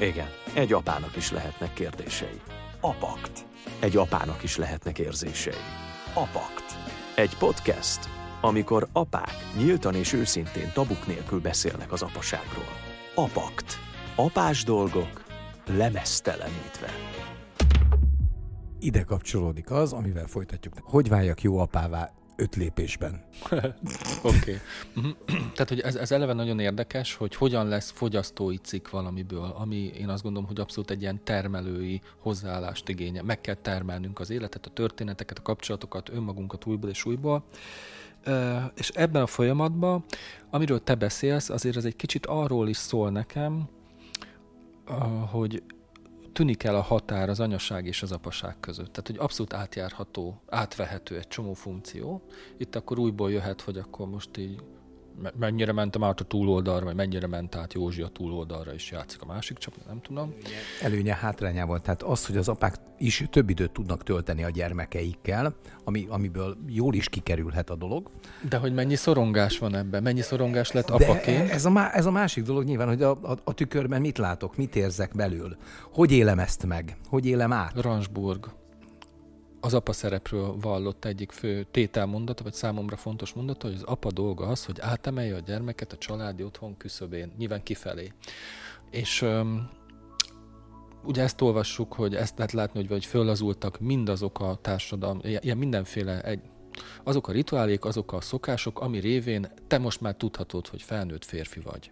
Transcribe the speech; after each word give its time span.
Igen, 0.00 0.28
egy 0.54 0.72
apának 0.72 1.16
is 1.16 1.30
lehetnek 1.30 1.72
kérdései. 1.72 2.40
Apakt. 2.80 3.46
Egy 3.80 3.96
apának 3.96 4.42
is 4.42 4.56
lehetnek 4.56 4.98
érzései. 4.98 5.64
Apakt. 6.14 6.64
Egy 7.16 7.36
podcast, 7.36 8.08
amikor 8.40 8.88
apák 8.92 9.34
nyíltan 9.56 9.94
és 9.94 10.12
őszintén 10.12 10.70
tabuk 10.72 11.06
nélkül 11.06 11.40
beszélnek 11.40 11.92
az 11.92 12.02
apaságról. 12.02 12.72
Apakt. 13.14 13.78
Apás 14.16 14.64
dolgok 14.64 15.24
lemesztelenítve. 15.66 16.90
Ide 18.78 19.02
kapcsolódik 19.02 19.70
az, 19.70 19.92
amivel 19.92 20.26
folytatjuk. 20.26 20.74
Hogy 20.82 21.08
váljak 21.08 21.42
jó 21.42 21.58
apává 21.58 22.10
öt 22.36 22.56
lépésben? 22.56 23.24
Oké. 24.22 24.60
Tehát, 25.32 25.68
hogy 25.68 25.80
ez, 25.80 25.94
ez 25.94 26.12
eleve 26.12 26.32
nagyon 26.32 26.58
érdekes, 26.58 27.14
hogy 27.14 27.34
hogyan 27.34 27.68
lesz 27.68 27.90
fogyasztói 27.90 28.56
cikk 28.56 28.90
valamiből, 28.90 29.54
ami 29.58 29.76
én 29.76 30.08
azt 30.08 30.22
gondolom, 30.22 30.48
hogy 30.48 30.60
abszolút 30.60 30.90
egy 30.90 31.00
ilyen 31.00 31.20
termelői 31.24 32.00
hozzáállást 32.18 32.88
igénye. 32.88 33.22
Meg 33.22 33.40
kell 33.40 33.54
termelnünk 33.54 34.20
az 34.20 34.30
életet, 34.30 34.66
a 34.66 34.70
történeteket, 34.70 35.38
a 35.38 35.42
kapcsolatokat, 35.42 36.08
önmagunkat 36.08 36.66
újból 36.66 36.90
és 36.90 37.04
újból. 37.04 37.44
És 38.74 38.88
ebben 38.88 39.22
a 39.22 39.26
folyamatban, 39.26 40.04
amiről 40.50 40.82
te 40.82 40.94
beszélsz, 40.94 41.48
azért 41.48 41.76
ez 41.76 41.84
egy 41.84 41.96
kicsit 41.96 42.26
arról 42.26 42.68
is 42.68 42.76
szól 42.76 43.10
nekem, 43.10 43.68
hogy 45.30 45.62
tűnik 46.36 46.62
el 46.64 46.74
a 46.74 46.80
határ 46.80 47.28
az 47.28 47.40
anyaság 47.40 47.86
és 47.86 48.02
az 48.02 48.12
apaság 48.12 48.56
között. 48.60 48.92
Tehát, 48.92 49.06
hogy 49.06 49.16
abszolút 49.18 49.52
átjárható, 49.52 50.40
átvehető 50.48 51.16
egy 51.16 51.28
csomó 51.28 51.52
funkció. 51.52 52.22
Itt 52.56 52.76
akkor 52.76 52.98
újból 52.98 53.32
jöhet, 53.32 53.60
hogy 53.60 53.78
akkor 53.78 54.08
most 54.08 54.36
így 54.36 54.62
mennyire 55.38 55.72
mentem 55.72 56.04
át 56.04 56.20
a 56.20 56.24
túloldalra, 56.24 56.84
vagy 56.84 56.94
mennyire 56.94 57.26
ment 57.26 57.54
át 57.54 57.72
Józsi 57.72 58.02
a 58.02 58.08
túloldalra, 58.08 58.74
és 58.74 58.90
játszik 58.90 59.22
a 59.22 59.26
másik 59.26 59.58
csapat, 59.58 59.86
nem 59.86 60.00
tudom. 60.00 60.34
Előnye 60.82 61.14
hátrányával, 61.14 61.80
tehát 61.80 62.02
az, 62.02 62.26
hogy 62.26 62.36
az 62.36 62.48
apák 62.48 62.74
is 62.98 63.24
több 63.30 63.50
időt 63.50 63.70
tudnak 63.70 64.02
tölteni 64.02 64.44
a 64.44 64.50
gyermekeikkel, 64.50 65.54
ami, 65.84 66.06
amiből 66.08 66.56
jól 66.68 66.94
is 66.94 67.08
kikerülhet 67.08 67.70
a 67.70 67.76
dolog. 67.76 68.10
De 68.48 68.56
hogy 68.56 68.74
mennyi 68.74 68.94
szorongás 68.94 69.58
van 69.58 69.74
ebben? 69.74 70.02
Mennyi 70.02 70.22
szorongás 70.22 70.72
lett 70.72 70.90
apaként? 70.90 71.46
De 71.46 71.52
ez 71.52 71.64
a, 71.64 71.94
ez 71.96 72.06
a 72.06 72.10
másik 72.10 72.44
dolog 72.44 72.64
nyilván, 72.64 72.88
hogy 72.88 73.02
a, 73.02 73.10
a, 73.10 73.36
a 73.44 73.52
tükörben 73.52 74.00
mit 74.00 74.18
látok, 74.18 74.56
mit 74.56 74.76
érzek 74.76 75.14
belül, 75.14 75.56
hogy 75.92 76.12
élem 76.12 76.38
ezt 76.38 76.66
meg, 76.66 76.96
hogy 77.08 77.26
élem 77.26 77.52
át. 77.52 77.80
Ransburg 77.80 78.46
az 79.66 79.74
apa 79.74 79.92
szerepről 79.92 80.56
vallott 80.60 81.04
egyik 81.04 81.32
fő 81.32 81.66
tételmondata, 81.70 82.42
vagy 82.42 82.52
számomra 82.52 82.96
fontos 82.96 83.32
mondata, 83.32 83.66
hogy 83.66 83.76
az 83.76 83.82
apa 83.82 84.10
dolga 84.10 84.46
az, 84.46 84.64
hogy 84.64 84.80
átemelje 84.80 85.34
a 85.34 85.40
gyermeket 85.40 85.92
a 85.92 85.96
családi 85.96 86.42
otthon 86.42 86.76
küszöbén, 86.76 87.32
nyilván 87.38 87.62
kifelé. 87.62 88.12
És 88.90 89.22
um, 89.22 89.68
ugye 91.04 91.22
ezt 91.22 91.40
olvassuk, 91.40 91.92
hogy 91.92 92.14
ezt 92.14 92.36
lehet 92.36 92.52
látni, 92.52 92.80
hogy 92.80 92.88
vagy 92.88 93.04
fölazultak 93.04 93.80
mindazok 93.80 94.40
a 94.40 94.58
társadalom, 94.62 95.20
ilyen 95.22 95.58
mindenféle 95.58 96.20
egy, 96.20 96.40
azok 97.04 97.28
a 97.28 97.32
rituálék, 97.32 97.84
azok 97.84 98.12
a 98.12 98.20
szokások, 98.20 98.80
ami 98.80 98.98
révén 98.98 99.52
te 99.66 99.78
most 99.78 100.00
már 100.00 100.14
tudhatod, 100.14 100.66
hogy 100.66 100.82
felnőtt 100.82 101.24
férfi 101.24 101.60
vagy. 101.60 101.90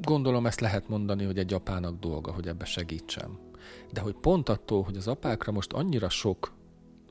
Gondolom 0.00 0.46
ezt 0.46 0.60
lehet 0.60 0.88
mondani, 0.88 1.24
hogy 1.24 1.38
egy 1.38 1.52
apának 1.52 1.98
dolga, 1.98 2.32
hogy 2.32 2.48
ebbe 2.48 2.64
segítsem 2.64 3.52
de 3.92 4.00
hogy 4.00 4.14
pont 4.14 4.48
attól, 4.48 4.82
hogy 4.82 4.96
az 4.96 5.08
apákra 5.08 5.52
most 5.52 5.72
annyira 5.72 6.08
sok 6.08 6.52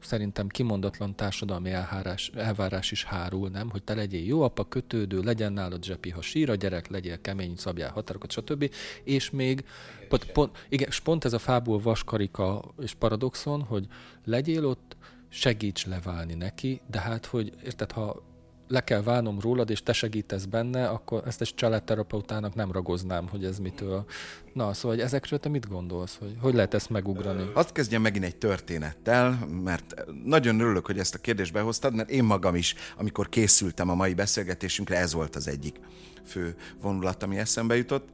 szerintem 0.03 0.47
kimondatlan 0.47 1.15
társadalmi 1.15 1.69
elhárás, 1.69 2.31
elvárás 2.35 2.91
is 2.91 3.03
hárul, 3.03 3.49
nem? 3.49 3.69
Hogy 3.69 3.83
te 3.83 3.93
legyél 3.93 4.25
jó 4.25 4.41
apa, 4.41 4.67
kötődő, 4.67 5.19
legyen 5.19 5.53
nálad 5.53 5.83
zsepi, 5.83 6.09
ha 6.09 6.21
sír 6.21 6.49
a 6.49 6.55
gyerek, 6.55 6.87
legyél 6.87 7.21
kemény, 7.21 7.55
szabjál 7.55 7.91
határokat, 7.91 8.31
stb. 8.31 8.73
És 9.03 9.29
még, 9.29 9.65
pont, 10.09 10.31
pont, 10.31 10.65
igen, 10.69 10.87
és 10.87 10.99
pont 10.99 11.25
ez 11.25 11.33
a 11.33 11.39
fából 11.39 11.79
vaskarika 11.79 12.73
és 12.81 12.93
paradoxon, 12.93 13.61
hogy 13.61 13.87
legyél 14.25 14.65
ott, 14.65 14.95
segíts 15.29 15.85
leválni 15.85 16.33
neki, 16.33 16.81
de 16.87 16.99
hát, 16.99 17.25
hogy 17.25 17.53
érted, 17.63 17.91
ha 17.91 18.23
le 18.73 18.83
kell 18.83 19.03
válnom 19.03 19.39
rólad, 19.39 19.69
és 19.69 19.83
te 19.83 19.93
segítesz 19.93 20.45
benne, 20.45 20.87
akkor 20.87 21.23
ezt 21.25 21.41
egy 21.41 21.53
családterapeutának 21.55 22.55
nem 22.55 22.71
ragoznám, 22.71 23.27
hogy 23.27 23.45
ez 23.45 23.59
mitől. 23.59 24.05
Na, 24.53 24.73
szóval 24.73 24.97
hogy 24.97 25.05
ezekről 25.05 25.39
te 25.39 25.49
mit 25.49 25.69
gondolsz, 25.69 26.17
hogy 26.19 26.35
hogy 26.41 26.53
lehet 26.53 26.73
ezt 26.73 26.89
megugrani? 26.89 27.51
Azt 27.53 27.71
kezdjem 27.71 28.01
megint 28.01 28.25
egy 28.25 28.35
történettel, 28.35 29.47
mert 29.63 30.05
nagyon 30.25 30.59
örülök, 30.59 30.85
hogy 30.85 30.99
ezt 30.99 31.15
a 31.15 31.17
kérdést 31.17 31.53
behoztad, 31.53 31.95
mert 31.95 32.09
én 32.09 32.23
magam 32.23 32.55
is, 32.55 32.75
amikor 32.97 33.29
készültem 33.29 33.89
a 33.89 33.95
mai 33.95 34.13
beszélgetésünkre, 34.13 34.97
ez 34.97 35.13
volt 35.13 35.35
az 35.35 35.47
egyik 35.47 35.79
fő 36.25 36.55
vonulat, 36.81 37.23
ami 37.23 37.37
eszembe 37.37 37.75
jutott. 37.75 38.09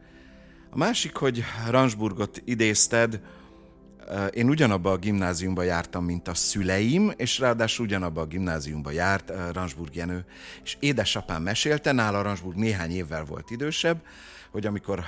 A 0.69 0.77
másik, 0.77 1.15
hogy 1.15 1.43
Ransburgot 1.69 2.41
idézted, 2.45 3.21
én 4.33 4.49
ugyanabba 4.49 4.91
a 4.91 4.97
gimnáziumba 4.97 5.63
jártam, 5.63 6.05
mint 6.05 6.27
a 6.27 6.33
szüleim, 6.33 7.11
és 7.15 7.39
ráadásul 7.39 7.85
ugyanabba 7.85 8.21
a 8.21 8.25
gimnáziumba 8.25 8.91
járt 8.91 9.31
Ransburg 9.53 9.95
Jenő. 9.95 10.25
És 10.63 10.77
édesapám 10.79 11.41
mesélte, 11.41 11.91
nála 11.91 12.21
Ransburg 12.21 12.57
néhány 12.57 12.91
évvel 12.91 13.23
volt 13.23 13.51
idősebb, 13.51 14.01
hogy 14.51 14.65
amikor 14.65 15.03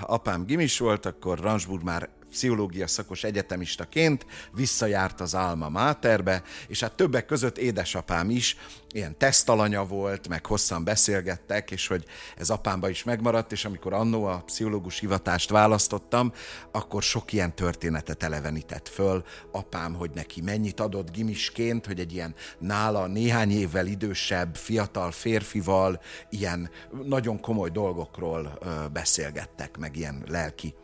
apám 0.00 0.44
gimis 0.44 0.78
volt, 0.78 1.06
akkor 1.06 1.38
Ransburg 1.38 1.82
már 1.82 2.08
pszichológia 2.30 2.86
szakos 2.86 3.24
egyetemistaként 3.24 4.26
visszajárt 4.52 5.20
az 5.20 5.34
Alma 5.34 5.68
Materbe, 5.68 6.42
és 6.66 6.80
hát 6.80 6.92
többek 6.92 7.26
között 7.26 7.58
édesapám 7.58 8.30
is 8.30 8.56
ilyen 8.92 9.18
tesztalanya 9.18 9.84
volt, 9.84 10.28
meg 10.28 10.46
hosszan 10.46 10.84
beszélgettek, 10.84 11.70
és 11.70 11.86
hogy 11.86 12.04
ez 12.36 12.50
apámba 12.50 12.88
is 12.88 13.04
megmaradt, 13.04 13.52
és 13.52 13.64
amikor 13.64 13.92
annó 13.92 14.24
a 14.24 14.42
pszichológus 14.46 14.98
hivatást 14.98 15.50
választottam, 15.50 16.32
akkor 16.70 17.02
sok 17.02 17.32
ilyen 17.32 17.54
történetet 17.54 18.22
elevenített 18.22 18.88
föl 18.88 19.24
apám, 19.52 19.94
hogy 19.94 20.10
neki 20.14 20.40
mennyit 20.40 20.80
adott 20.80 21.10
gimisként, 21.10 21.86
hogy 21.86 22.00
egy 22.00 22.12
ilyen 22.12 22.34
nála 22.58 23.06
néhány 23.06 23.50
évvel 23.50 23.86
idősebb, 23.86 24.56
fiatal 24.56 25.10
férfival 25.10 26.00
ilyen 26.30 26.70
nagyon 27.04 27.40
komoly 27.40 27.70
dolgokról 27.70 28.58
beszélgettek, 28.92 29.76
meg 29.76 29.96
ilyen 29.96 30.24
lelki 30.28 30.74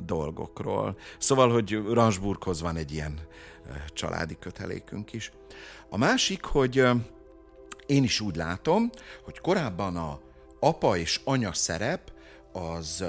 dolgokról. 0.00 0.98
Szóval, 1.18 1.52
hogy 1.52 1.82
Ransburghoz 1.92 2.60
van 2.60 2.76
egy 2.76 2.92
ilyen 2.92 3.20
családi 3.92 4.36
kötelékünk 4.40 5.12
is. 5.12 5.32
A 5.88 5.96
másik, 5.96 6.44
hogy 6.44 6.84
én 7.86 8.04
is 8.04 8.20
úgy 8.20 8.36
látom, 8.36 8.90
hogy 9.24 9.40
korábban 9.40 9.96
a 9.96 10.20
apa 10.60 10.96
és 10.96 11.20
anya 11.24 11.52
szerep 11.52 12.12
az 12.52 13.04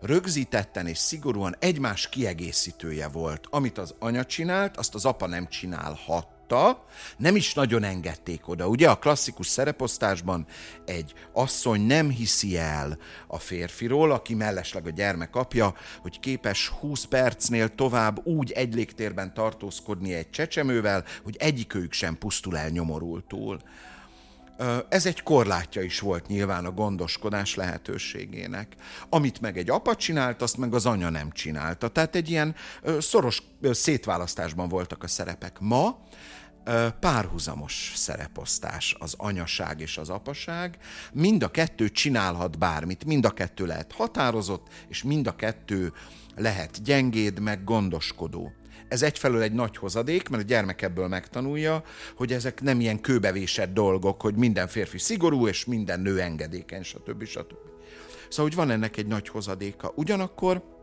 rögzítetten 0.00 0.86
és 0.86 0.98
szigorúan 0.98 1.56
egymás 1.58 2.08
kiegészítője 2.08 3.08
volt. 3.08 3.46
Amit 3.50 3.78
az 3.78 3.94
anya 3.98 4.24
csinált, 4.24 4.76
azt 4.76 4.94
az 4.94 5.04
apa 5.04 5.26
nem 5.26 5.48
csinálhat 5.48 6.26
tudta, 6.50 6.84
nem 7.16 7.36
is 7.36 7.54
nagyon 7.54 7.82
engedték 7.82 8.48
oda. 8.48 8.68
Ugye 8.68 8.90
a 8.90 8.98
klasszikus 8.98 9.46
szereposztásban 9.46 10.46
egy 10.84 11.14
asszony 11.32 11.80
nem 11.80 12.10
hiszi 12.10 12.58
el 12.58 12.98
a 13.26 13.38
férfiról, 13.38 14.12
aki 14.12 14.34
mellesleg 14.34 14.86
a 14.86 14.90
gyermek 14.90 15.36
apja, 15.36 15.74
hogy 16.00 16.20
képes 16.20 16.68
20 16.68 17.04
percnél 17.04 17.74
tovább 17.74 18.26
úgy 18.26 18.50
egy 18.50 18.74
légtérben 18.74 19.34
tartózkodni 19.34 20.14
egy 20.14 20.30
csecsemővel, 20.30 21.04
hogy 21.22 21.36
egyikőjük 21.38 21.92
sem 21.92 22.18
pusztul 22.18 22.56
el 22.56 22.68
nyomorultul. 22.68 23.58
Ez 24.88 25.06
egy 25.06 25.22
korlátja 25.22 25.82
is 25.82 26.00
volt 26.00 26.26
nyilván 26.26 26.64
a 26.64 26.70
gondoskodás 26.70 27.54
lehetőségének. 27.54 28.74
Amit 29.08 29.40
meg 29.40 29.58
egy 29.58 29.70
apa 29.70 29.96
csinált, 29.96 30.42
azt 30.42 30.56
meg 30.56 30.74
az 30.74 30.86
anya 30.86 31.10
nem 31.10 31.32
csinálta. 31.32 31.88
Tehát 31.88 32.14
egy 32.14 32.30
ilyen 32.30 32.54
szoros 32.98 33.42
szétválasztásban 33.62 34.68
voltak 34.68 35.02
a 35.02 35.08
szerepek. 35.08 35.56
Ma 35.60 35.98
párhuzamos 37.00 37.92
szereposztás 37.94 38.96
az 38.98 39.14
anyaság 39.16 39.80
és 39.80 39.98
az 39.98 40.08
apaság. 40.08 40.78
Mind 41.12 41.42
a 41.42 41.50
kettő 41.50 41.88
csinálhat 41.88 42.58
bármit, 42.58 43.04
mind 43.04 43.24
a 43.24 43.30
kettő 43.30 43.66
lehet 43.66 43.92
határozott, 43.92 44.66
és 44.88 45.02
mind 45.02 45.26
a 45.26 45.36
kettő 45.36 45.92
lehet 46.36 46.82
gyengéd, 46.82 47.40
meg 47.40 47.64
gondoskodó. 47.64 48.52
Ez 48.88 49.02
egyfelől 49.02 49.42
egy 49.42 49.52
nagy 49.52 49.76
hozadék, 49.76 50.28
mert 50.28 50.42
a 50.42 50.46
gyermek 50.46 50.82
ebből 50.82 51.08
megtanulja, 51.08 51.82
hogy 52.16 52.32
ezek 52.32 52.60
nem 52.60 52.80
ilyen 52.80 53.00
kőbevésett 53.00 53.72
dolgok, 53.72 54.20
hogy 54.22 54.34
minden 54.34 54.68
férfi 54.68 54.98
szigorú, 54.98 55.48
és 55.48 55.64
minden 55.64 56.00
nő 56.00 56.20
engedékeny, 56.20 56.82
stb. 56.82 57.24
stb. 57.24 57.54
Szóval, 58.28 58.44
hogy 58.44 58.54
van 58.54 58.70
ennek 58.70 58.96
egy 58.96 59.06
nagy 59.06 59.28
hozadéka. 59.28 59.92
Ugyanakkor 59.94 60.79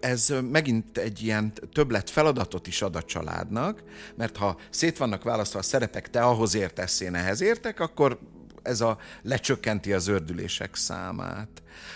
ez 0.00 0.34
megint 0.50 0.98
egy 0.98 1.22
ilyen 1.22 1.52
többlet 1.72 2.10
feladatot 2.10 2.66
is 2.66 2.82
ad 2.82 2.96
a 2.96 3.02
családnak, 3.02 3.82
mert 4.14 4.36
ha 4.36 4.56
szét 4.70 4.98
vannak 4.98 5.22
választva 5.22 5.58
a 5.58 5.62
szerepek, 5.62 6.10
te 6.10 6.20
ahhoz 6.20 6.54
értesz, 6.54 7.00
én 7.00 7.14
ehhez 7.14 7.40
értek, 7.40 7.80
akkor 7.80 8.18
ez 8.68 8.80
a 8.80 8.98
lecsökkenti 9.22 9.92
az 9.92 10.06
ördülések 10.06 10.74
számát. 10.74 11.48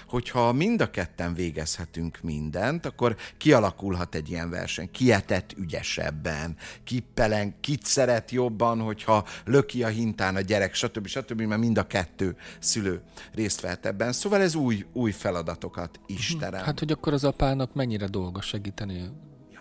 Hogyha 0.06 0.52
mind 0.52 0.80
a 0.80 0.90
ketten 0.90 1.34
végezhetünk 1.34 2.18
mindent, 2.22 2.86
akkor 2.86 3.16
kialakulhat 3.36 4.14
egy 4.14 4.30
ilyen 4.30 4.50
verseny. 4.50 4.90
Ki 4.90 5.12
etett 5.12 5.52
ügyesebben, 5.56 6.56
ki 6.84 7.04
pelen, 7.14 7.54
kit 7.60 7.84
szeret 7.84 8.30
jobban, 8.30 8.80
hogyha 8.80 9.26
löki 9.44 9.82
a 9.82 9.88
hintán 9.88 10.36
a 10.36 10.40
gyerek, 10.40 10.74
stb. 10.74 11.06
stb. 11.06 11.40
mert 11.40 11.60
mind 11.60 11.78
a 11.78 11.86
kettő 11.86 12.36
szülő 12.58 13.02
részt 13.34 13.60
vehet 13.60 13.86
ebben. 13.86 14.12
Szóval 14.12 14.40
ez 14.40 14.54
új, 14.54 14.86
új 14.92 15.10
feladatokat 15.10 16.00
is 16.06 16.36
terem. 16.38 16.64
Hát, 16.64 16.78
hogy 16.78 16.92
akkor 16.92 17.12
az 17.12 17.24
apának 17.24 17.74
mennyire 17.74 18.06
dolga 18.06 18.40
segíteni 18.40 19.10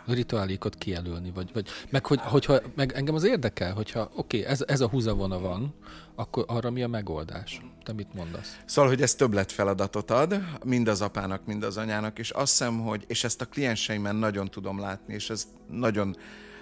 rituálékot 0.08 0.76
kijelölni, 0.76 1.32
vagy, 1.32 1.50
vagy 1.54 1.70
meg, 1.90 2.06
hogy, 2.06 2.20
hogyha, 2.22 2.60
meg 2.76 2.92
engem 2.94 3.16
az 3.16 3.24
érdekel, 3.24 3.74
hogyha 3.74 4.12
oké, 4.16 4.40
okay, 4.40 4.52
ez, 4.52 4.64
ez 4.68 4.82
a 4.82 4.88
húzavona 4.88 5.40
van, 5.40 5.74
akkor 6.16 6.46
arra 6.48 6.70
mi 6.72 6.84
a 6.84 6.88
megoldás? 6.88 7.62
Te 7.84 7.94
mit 7.94 8.14
mondasz? 8.14 8.58
Szóval, 8.66 8.90
hogy 8.90 9.02
ez 9.02 9.16
többlet 9.16 9.52
feladatot 9.52 10.12
ad, 10.12 10.44
mind 10.66 10.88
az 10.88 11.02
apának, 11.02 11.46
mind 11.46 11.64
az 11.64 11.78
anyának, 11.78 12.20
és 12.20 12.30
azt 12.30 12.52
hiszem, 12.52 12.80
hogy, 12.80 13.04
és 13.08 13.24
ezt 13.24 13.42
a 13.42 13.46
klienseimen 13.46 14.16
nagyon 14.16 14.48
tudom 14.48 14.80
látni, 14.80 15.14
és 15.14 15.30
ez 15.30 15.48
nagyon 15.70 16.16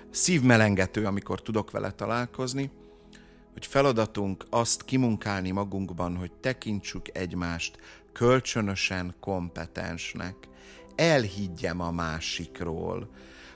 szívmelengető, 0.10 1.06
amikor 1.06 1.42
tudok 1.42 1.72
vele 1.72 1.92
találkozni, 1.92 2.72
hogy 3.54 3.66
feladatunk 3.66 4.46
azt 4.50 4.84
kimunkálni 4.84 5.52
magunkban, 5.52 6.16
hogy 6.16 6.32
tekintsük 6.32 7.06
egymást 7.14 7.78
kölcsönösen 8.14 9.16
kompetensnek, 9.20 10.36
elhiggyem 11.00 11.82
a 11.82 11.92
másikról, 11.92 13.10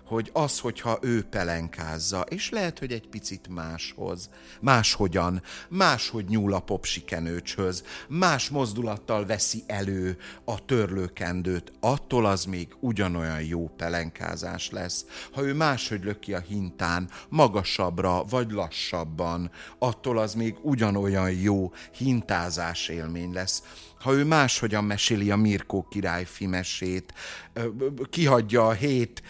hogy 0.05 0.29
az, 0.33 0.59
hogyha 0.59 0.97
ő 1.01 1.23
pelenkázza, 1.23 2.21
és 2.21 2.49
lehet, 2.49 2.79
hogy 2.79 2.91
egy 2.91 3.07
picit 3.07 3.47
máshoz, 3.47 4.29
máshogyan, 4.61 5.41
máshogy 5.69 6.25
nyúl 6.25 6.53
a 6.53 6.59
popsikenőcshöz, 6.59 7.83
más 8.07 8.49
mozdulattal 8.49 9.25
veszi 9.25 9.63
elő 9.67 10.17
a 10.45 10.65
törlőkendőt, 10.65 11.71
attól 11.79 12.25
az 12.25 12.45
még 12.45 12.75
ugyanolyan 12.79 13.41
jó 13.41 13.67
pelenkázás 13.77 14.69
lesz. 14.69 15.05
Ha 15.31 15.43
ő 15.43 15.53
máshogy 15.53 16.03
löki 16.03 16.33
a 16.33 16.39
hintán, 16.39 17.09
magasabbra 17.29 18.23
vagy 18.23 18.51
lassabban, 18.51 19.51
attól 19.77 20.17
az 20.17 20.33
még 20.33 20.55
ugyanolyan 20.61 21.31
jó 21.31 21.71
hintázás 21.91 22.87
élmény 22.87 23.33
lesz 23.33 23.63
ha 24.03 24.13
ő 24.13 24.23
máshogyan 24.23 24.83
meséli 24.83 25.31
a 25.31 25.35
Mirkó 25.35 25.87
királyfi 25.89 26.45
mesét, 26.45 27.13
kihagyja 28.09 28.67
a 28.67 28.71
hét 28.71 29.21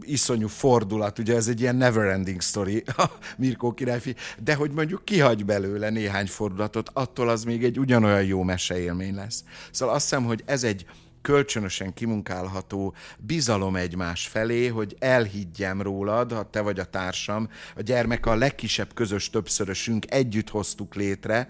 iszonyú 0.00 0.48
fordulat, 0.48 1.18
ugye 1.18 1.34
ez 1.34 1.48
egy 1.48 1.60
ilyen 1.60 1.76
never-ending 1.76 2.40
story, 2.40 2.82
a 2.96 3.10
Mirkó 3.36 3.72
királyfi, 3.72 4.14
de 4.38 4.54
hogy 4.54 4.70
mondjuk 4.70 5.04
kihagy 5.04 5.44
belőle 5.44 5.90
néhány 5.90 6.26
fordulatot, 6.26 6.90
attól 6.92 7.28
az 7.28 7.44
még 7.44 7.64
egy 7.64 7.78
ugyanolyan 7.78 8.24
jó 8.24 8.42
meseélmény 8.42 9.14
lesz. 9.14 9.44
Szóval 9.70 9.94
azt 9.94 10.08
hiszem, 10.08 10.24
hogy 10.24 10.42
ez 10.46 10.64
egy 10.64 10.86
kölcsönösen 11.22 11.94
kimunkálható 11.94 12.94
bizalom 13.18 13.76
egymás 13.76 14.26
felé, 14.26 14.66
hogy 14.66 14.96
elhiggyem 14.98 15.82
rólad, 15.82 16.32
ha 16.32 16.50
te 16.50 16.60
vagy 16.60 16.78
a 16.78 16.84
társam, 16.84 17.48
a 17.76 17.82
gyermek 17.82 18.26
a 18.26 18.34
legkisebb 18.34 18.94
közös 18.94 19.30
többszörösünk, 19.30 20.12
együtt 20.12 20.48
hoztuk 20.48 20.94
létre, 20.94 21.48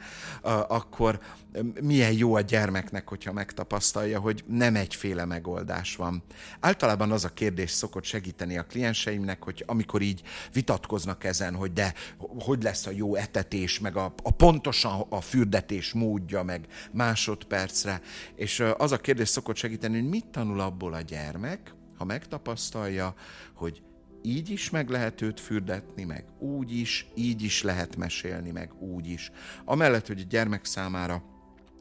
akkor 0.69 1.21
milyen 1.81 2.13
jó 2.13 2.35
a 2.35 2.41
gyermeknek, 2.41 3.09
hogyha 3.09 3.33
megtapasztalja, 3.33 4.21
hogy 4.21 4.45
nem 4.47 4.77
egyféle 4.77 5.25
megoldás 5.25 5.97
van. 5.97 6.23
Általában 6.61 7.13
az 7.13 7.25
a 7.25 7.29
kérdés 7.29 7.71
szokott 7.71 8.05
segíteni 8.05 8.59
a 8.59 8.65
klienseimnek, 8.65 9.43
hogy 9.43 9.65
amikor 9.67 10.03
így 10.03 10.23
vitatkoznak 10.53 11.25
ezen, 11.25 11.55
hogy 11.55 11.73
de 11.73 11.95
hogy 12.39 12.63
lesz 12.63 12.87
a 12.87 12.91
jó 12.91 13.15
etetés, 13.15 13.79
meg 13.79 13.97
a, 13.97 14.15
a 14.23 14.31
pontosan 14.31 15.07
a 15.09 15.21
fürdetés 15.21 15.93
módja, 15.93 16.43
meg 16.43 16.67
másodpercre, 16.93 18.01
és 18.35 18.65
az 18.77 18.93
a 18.93 18.99
kérdés 18.99 19.29
szokott 19.29 19.57
segíteni, 19.57 20.01
hogy 20.01 20.09
mit 20.09 20.27
tanul 20.27 20.61
abból 20.61 20.93
a 20.95 21.01
gyermek, 21.01 21.75
ha 21.97 22.05
megtapasztalja, 22.05 23.15
hogy 23.55 23.83
így 24.23 24.51
is 24.51 24.71
meg 24.71 24.89
lehet 24.89 25.23
őt 25.23 25.41
fürdetni, 25.41 26.05
meg 26.05 26.25
úgy 26.39 26.73
is, 26.73 27.07
így 27.15 27.43
is 27.43 27.63
lehet 27.63 27.97
mesélni, 27.97 28.51
meg 28.51 28.71
úgy 28.79 29.09
is. 29.09 29.31
Amellett, 29.65 30.07
hogy 30.07 30.21
a 30.21 30.29
gyermek 30.29 30.65
számára 30.65 31.23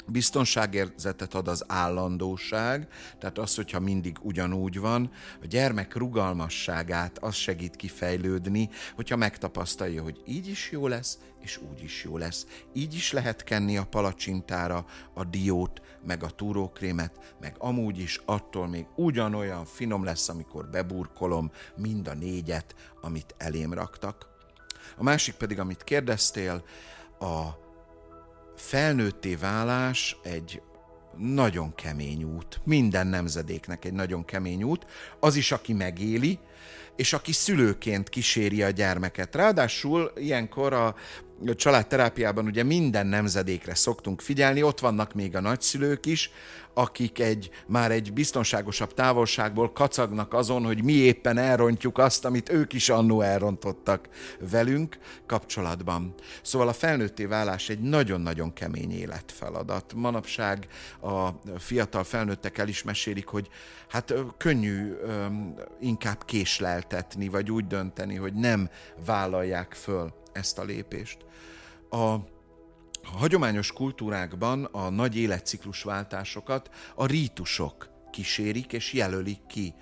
biztonságérzetet 0.08 1.34
ad 1.34 1.48
az 1.48 1.64
állandóság, 1.68 2.88
tehát 3.20 3.38
az, 3.38 3.56
hogyha 3.56 3.80
mindig 3.80 4.18
ugyanúgy 4.22 4.80
van, 4.80 5.12
a 5.42 5.46
gyermek 5.46 5.96
rugalmasságát 5.96 7.18
az 7.18 7.36
segít 7.36 7.76
kifejlődni, 7.76 8.70
hogyha 8.96 9.16
megtapasztalja, 9.16 10.04
hogy 10.04 10.22
így 10.26 10.48
is 10.48 10.72
jó 10.72 10.88
lesz, 10.88 11.18
és 11.42 11.60
úgy 11.72 11.84
is 11.84 12.04
jó 12.04 12.18
lesz. 12.18 12.46
Így 12.74 12.94
is 12.94 13.12
lehet 13.12 13.44
kenni 13.44 13.78
a 13.78 13.86
palacsintára 13.86 14.86
a 15.14 15.24
diót, 15.24 15.82
meg 16.06 16.24
a 16.24 16.30
túrókrémet, 16.30 17.36
meg 17.40 17.56
amúgy 17.58 18.00
is 18.00 18.22
attól 18.26 18.68
még 18.68 18.86
ugyanolyan 18.96 19.66
finom 19.66 20.04
lesz, 20.04 20.30
amikor 20.30 20.70
beburkolom 20.70 21.52
mind 21.76 22.08
a 22.08 22.14
négyet, 22.14 22.76
amit 23.02 23.36
elém 23.38 23.74
raktak. 23.74 24.28
A 24.98 25.04
másik 25.04 25.36
pedig, 25.36 25.60
amit 25.60 25.84
kérdeztél, 25.84 26.64
a 27.20 27.66
felnőtté 28.58 29.36
válás 29.36 30.18
egy 30.24 30.62
nagyon 31.18 31.76
kemény 31.76 32.24
út. 32.24 32.62
Minden 32.64 33.08
nemzedéknek 33.08 33.86
egy 33.86 33.94
nagyon 33.94 34.26
kemény 34.26 34.64
út. 34.64 34.86
Az 35.20 35.36
is, 35.36 35.52
aki 35.52 35.74
megéli, 35.74 36.40
és 36.98 37.14
aki 37.14 37.32
szülőként 37.32 38.10
kíséri 38.10 38.64
a 38.64 38.70
gyermeket. 38.70 39.36
Ráadásul 39.36 40.12
ilyenkor 40.16 40.74
a 40.74 40.96
családterápiában 41.56 42.46
ugye 42.46 42.64
minden 42.64 43.08
nemzedékre 43.08 43.76
szoktunk 43.76 44.22
figyelni, 44.22 44.64
ott 44.64 44.80
vannak 44.80 45.14
még 45.14 45.36
a 45.36 45.42
nagyszülők 45.42 46.06
is, 46.06 46.32
akik 46.74 47.20
egy, 47.20 47.50
már 47.68 47.92
egy 47.92 48.14
biztonságosabb 48.14 48.94
távolságból 48.94 49.72
kacagnak 49.72 50.34
azon, 50.34 50.66
hogy 50.66 50.84
mi 50.84 50.94
éppen 50.94 51.38
elrontjuk 51.38 51.98
azt, 51.98 52.26
amit 52.26 52.50
ők 52.50 52.74
is 52.74 52.90
annó 52.90 53.22
elrontottak 53.22 54.10
velünk 54.40 54.98
kapcsolatban. 55.26 56.14
Szóval 56.42 56.68
a 56.68 56.74
felnőtté 56.74 57.26
válás 57.26 57.70
egy 57.70 57.80
nagyon-nagyon 57.80 58.54
kemény 58.54 58.92
életfeladat. 58.92 59.94
Manapság 59.96 60.68
a 61.02 61.30
fiatal 61.58 62.04
felnőttek 62.04 62.58
el 62.58 62.68
is 62.68 62.84
mesélik, 62.84 63.28
hogy 63.28 63.48
hát 63.90 64.14
könnyű 64.38 64.94
inkább 65.80 66.26
késleltetni, 66.88 67.28
vagy 67.28 67.52
úgy 67.52 67.68
dönteni, 67.68 68.16
hogy 68.16 68.34
nem 68.34 68.70
vállalják 69.06 69.74
föl 69.74 70.14
ezt 70.34 70.60
a 70.60 70.64
lépést. 70.64 71.18
A 71.90 72.16
a 73.14 73.18
hagyományos 73.18 73.72
kultúrákban 73.72 74.64
a 74.64 74.90
nagy 74.90 75.18
életciklusváltásokat 75.18 76.70
a 76.96 77.06
rítusok 77.06 77.90
kísérik 78.12 78.74
és 78.74 78.94
jelölik 78.94 79.46
ki. 79.48 79.74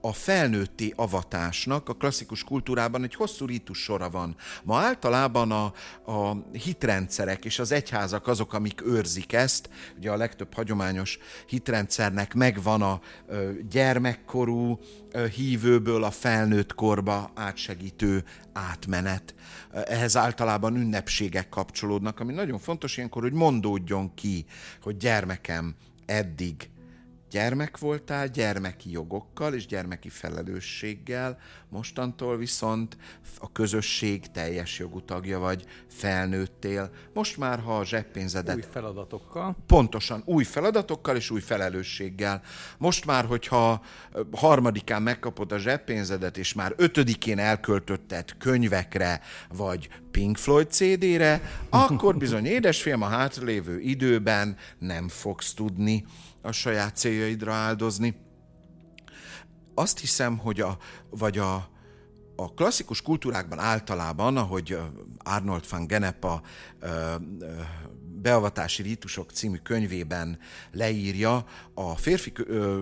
A 0.00 0.12
felnőtti 0.12 0.92
avatásnak 0.96 1.88
a 1.88 1.94
klasszikus 1.94 2.44
kultúrában 2.44 3.02
egy 3.02 3.14
hosszú 3.14 3.46
rítus 3.46 3.78
sora 3.78 4.10
van. 4.10 4.36
Ma 4.62 4.78
általában 4.78 5.50
a, 5.50 5.64
a 6.12 6.36
hitrendszerek 6.52 7.44
és 7.44 7.58
az 7.58 7.72
egyházak 7.72 8.26
azok, 8.26 8.54
amik 8.54 8.86
őrzik 8.86 9.32
ezt. 9.32 9.70
Ugye 9.96 10.10
a 10.10 10.16
legtöbb 10.16 10.54
hagyományos 10.54 11.18
hitrendszernek 11.46 12.34
megvan 12.34 12.82
a 12.82 13.00
gyermekkorú 13.70 14.78
hívőből 15.34 16.04
a 16.04 16.10
felnőtt 16.10 16.74
korba 16.74 17.30
átsegítő 17.34 18.24
átmenet 18.52 19.34
ehhez 19.72 20.16
általában 20.16 20.76
ünnepségek 20.76 21.48
kapcsolódnak, 21.48 22.20
ami 22.20 22.32
nagyon 22.32 22.58
fontos 22.58 22.96
ilyenkor, 22.96 23.22
hogy 23.22 23.32
mondódjon 23.32 24.14
ki, 24.14 24.44
hogy 24.82 24.96
gyermekem 24.96 25.74
eddig 26.06 26.70
gyermek 27.30 27.78
voltál, 27.78 28.26
gyermeki 28.26 28.90
jogokkal 28.90 29.54
és 29.54 29.66
gyermeki 29.66 30.08
felelősséggel, 30.08 31.38
mostantól 31.68 32.36
viszont 32.36 32.96
a 33.38 33.52
közösség 33.52 34.30
teljes 34.30 34.78
jogú 34.78 35.00
tagja 35.00 35.38
vagy, 35.38 35.64
felnőttél. 35.88 36.90
Most 37.12 37.36
már, 37.36 37.60
ha 37.60 37.78
a 37.78 37.84
zseppénzedet... 37.84 38.56
Új 38.56 38.64
feladatokkal. 38.70 39.56
Pontosan, 39.66 40.22
új 40.24 40.44
feladatokkal 40.44 41.16
és 41.16 41.30
új 41.30 41.40
felelősséggel. 41.40 42.42
Most 42.78 43.06
már, 43.06 43.24
hogyha 43.24 43.82
harmadikán 44.32 45.02
megkapod 45.02 45.52
a 45.52 45.58
zseppénzedet, 45.58 46.38
és 46.38 46.52
már 46.52 46.74
ötödikén 46.76 47.38
elköltötted 47.38 48.36
könyvekre, 48.38 49.20
vagy 49.48 49.88
Pink 50.10 50.36
Floyd 50.36 50.70
CD-re, 50.70 51.42
akkor 51.68 52.16
bizony 52.16 52.46
édesfiam 52.46 53.02
a 53.02 53.06
hátralévő 53.06 53.80
időben 53.80 54.56
nem 54.78 55.08
fogsz 55.08 55.54
tudni 55.54 56.04
a 56.42 56.52
saját 56.52 56.96
céljaidra 56.96 57.52
áldozni. 57.52 58.16
Azt 59.74 59.98
hiszem, 59.98 60.38
hogy 60.38 60.60
a, 60.60 60.78
vagy 61.10 61.38
a, 61.38 61.54
a 62.36 62.54
klasszikus 62.54 63.02
kultúrákban 63.02 63.58
általában, 63.58 64.36
ahogy 64.36 64.78
Arnold 65.18 65.68
van 65.70 65.86
Genepa 65.86 66.42
Beavatási 68.22 68.82
Rítusok 68.82 69.30
című 69.30 69.56
könyvében 69.56 70.38
leírja, 70.72 71.44
a 71.74 71.96
férfi 71.96 72.32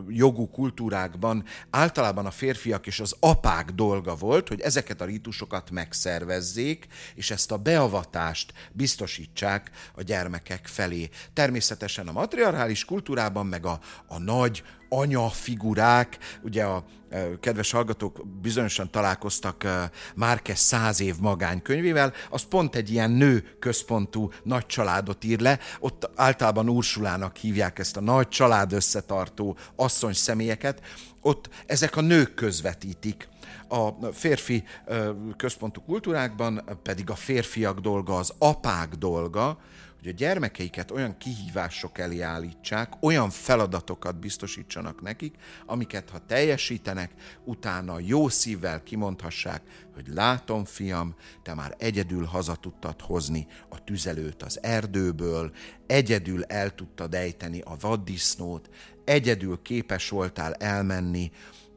jogú 0.08 0.50
kultúrákban 0.50 1.44
általában 1.70 2.26
a 2.26 2.30
férfiak 2.30 2.86
és 2.86 3.00
az 3.00 3.16
apák 3.20 3.70
dolga 3.70 4.14
volt, 4.14 4.48
hogy 4.48 4.60
ezeket 4.60 5.00
a 5.00 5.04
rítusokat 5.04 5.70
megszervezzék, 5.70 6.86
és 7.14 7.30
ezt 7.30 7.52
a 7.52 7.56
beavatást 7.56 8.52
biztosítsák 8.72 9.70
a 9.94 10.02
gyermekek 10.02 10.66
felé. 10.66 11.08
Természetesen 11.32 12.08
a 12.08 12.12
matriarchális 12.12 12.84
kultúrában 12.84 13.46
meg 13.46 13.66
a, 13.66 13.80
a 14.06 14.18
nagy 14.18 14.62
anya 14.88 15.28
figurák, 15.28 16.18
ugye 16.42 16.64
a 16.64 16.84
kedves 17.40 17.70
hallgatók 17.70 18.26
bizonyosan 18.40 18.90
találkoztak 18.90 19.66
Márkes 20.14 20.58
száz 20.58 21.00
év 21.00 21.14
magány 21.20 21.62
könyvével, 21.62 22.12
az 22.30 22.42
pont 22.42 22.74
egy 22.74 22.90
ilyen 22.90 23.10
nő 23.10 23.56
központú 23.58 24.30
nagy 24.42 24.66
családot 24.66 25.24
ír 25.24 25.40
le, 25.40 25.58
ott 25.80 26.10
általában 26.14 26.68
Ursulának 26.68 27.36
hívják 27.36 27.78
ezt 27.78 27.96
a 27.96 28.00
nagy 28.00 28.28
család 28.28 28.72
összetartó 28.72 29.56
asszony 29.76 30.12
személyeket, 30.12 30.80
ott 31.20 31.48
ezek 31.66 31.96
a 31.96 32.00
nők 32.00 32.34
közvetítik. 32.34 33.28
A 33.68 34.12
férfi 34.12 34.64
központú 35.36 35.80
kultúrákban 35.80 36.78
pedig 36.82 37.10
a 37.10 37.14
férfiak 37.14 37.78
dolga, 37.78 38.16
az 38.16 38.32
apák 38.38 38.94
dolga, 38.94 39.58
hogy 39.98 40.08
a 40.08 40.12
gyermekeiket 40.12 40.90
olyan 40.90 41.16
kihívások 41.18 41.98
elé 41.98 42.20
állítsák, 42.20 42.92
olyan 43.00 43.30
feladatokat 43.30 44.18
biztosítsanak 44.18 45.02
nekik, 45.02 45.34
amiket 45.66 46.10
ha 46.10 46.26
teljesítenek, 46.26 47.12
utána 47.44 47.98
jó 48.00 48.28
szívvel 48.28 48.82
kimondhassák, 48.82 49.62
hogy 49.94 50.06
látom, 50.14 50.64
fiam, 50.64 51.14
te 51.42 51.54
már 51.54 51.74
egyedül 51.78 52.24
haza 52.24 52.54
tudtad 52.54 53.00
hozni 53.00 53.46
a 53.68 53.84
tüzelőt 53.84 54.42
az 54.42 54.62
erdőből, 54.62 55.52
egyedül 55.86 56.44
el 56.44 56.74
tudtad 56.74 57.14
ejteni 57.14 57.60
a 57.60 57.76
vaddisznót, 57.80 58.70
egyedül 59.04 59.62
képes 59.62 60.08
voltál 60.08 60.54
elmenni 60.54 61.30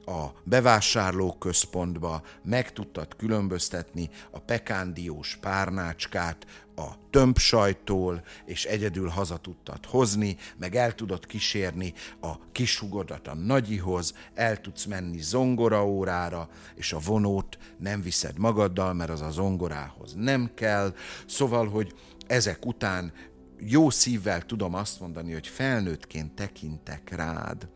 a 0.06 0.26
bevásárlóközpontba, 0.44 2.22
meg 2.44 2.74
tudtad 2.74 3.16
különböztetni 3.16 4.10
a 4.32 4.40
pekándiós 4.40 5.38
párnácskát 5.42 6.46
a 6.76 7.10
tömbsajtól, 7.10 8.24
és 8.46 8.66
egyedül 8.66 9.08
haza 9.08 9.38
tudtad 9.38 9.86
hozni, 9.86 10.38
meg 10.58 10.76
el 10.76 10.96
tudod 10.96 11.26
kísérni 11.26 11.94
a 12.22 12.52
kishugodat 12.52 13.28
a 13.28 13.36
nagyihoz, 13.36 14.14
el 14.34 14.62
tudsz 14.62 14.86
menni 14.86 15.22
zongoraórára, 15.22 16.50
és 16.76 16.94
a 16.94 17.00
vonót 17.00 17.58
nem 17.78 18.02
viszed 18.02 18.38
magaddal, 18.38 18.94
mert 18.94 19.10
az 19.10 19.22
a 19.22 19.30
zongorához 19.30 20.14
nem 20.14 20.52
kell. 20.56 20.94
Szóval, 21.28 21.70
hogy 21.70 21.94
ezek 22.28 22.66
után 22.66 23.14
jó 23.60 23.90
szívvel 23.90 24.46
tudom 24.46 24.74
azt 24.74 25.00
mondani, 25.00 25.32
hogy 25.34 25.48
felnőttként 25.48 26.32
tekintek 26.32 27.16
rád. 27.16 27.68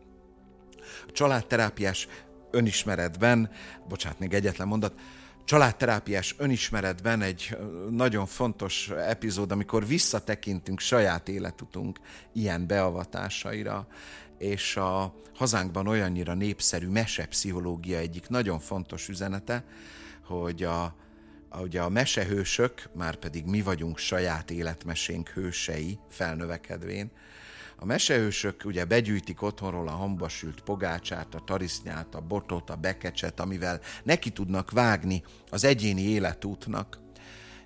Családterápiás 1.12 2.08
önismeretben, 2.50 3.50
bocsánat, 3.88 4.18
még 4.18 4.34
egyetlen 4.34 4.68
mondat, 4.68 4.94
családterápiás 5.44 6.34
önismeretben 6.38 7.22
egy 7.22 7.56
nagyon 7.90 8.26
fontos 8.26 8.88
epizód, 8.88 9.52
amikor 9.52 9.86
visszatekintünk 9.86 10.80
saját 10.80 11.28
életutunk 11.28 11.98
ilyen 12.32 12.66
beavatásaira, 12.66 13.86
és 14.38 14.76
a 14.76 15.14
hazánkban 15.34 15.86
olyannyira 15.86 16.34
népszerű 16.34 16.88
mesepszichológia 16.88 17.98
egyik 17.98 18.28
nagyon 18.28 18.58
fontos 18.58 19.08
üzenete, 19.08 19.64
hogy 20.24 20.62
a, 20.62 20.82
a, 21.48 21.60
ugye 21.60 21.80
a 21.80 21.88
mesehősök, 21.88 22.88
már 22.92 23.16
pedig 23.16 23.44
mi 23.44 23.62
vagyunk 23.62 23.98
saját 23.98 24.50
életmesénk 24.50 25.28
hősei 25.28 25.98
felnövekedvén, 26.08 27.10
a 27.76 27.84
mesehősök 27.84 28.62
ugye 28.64 28.84
begyűjtik 28.84 29.42
otthonról 29.42 29.88
a 29.88 29.90
hambasült 29.90 30.60
pogácsát, 30.60 31.34
a 31.34 31.44
tarisznyát, 31.44 32.14
a 32.14 32.20
botot, 32.20 32.70
a 32.70 32.76
bekecset, 32.76 33.40
amivel 33.40 33.80
neki 34.04 34.30
tudnak 34.30 34.70
vágni 34.70 35.22
az 35.50 35.64
egyéni 35.64 36.02
életútnak, 36.02 36.98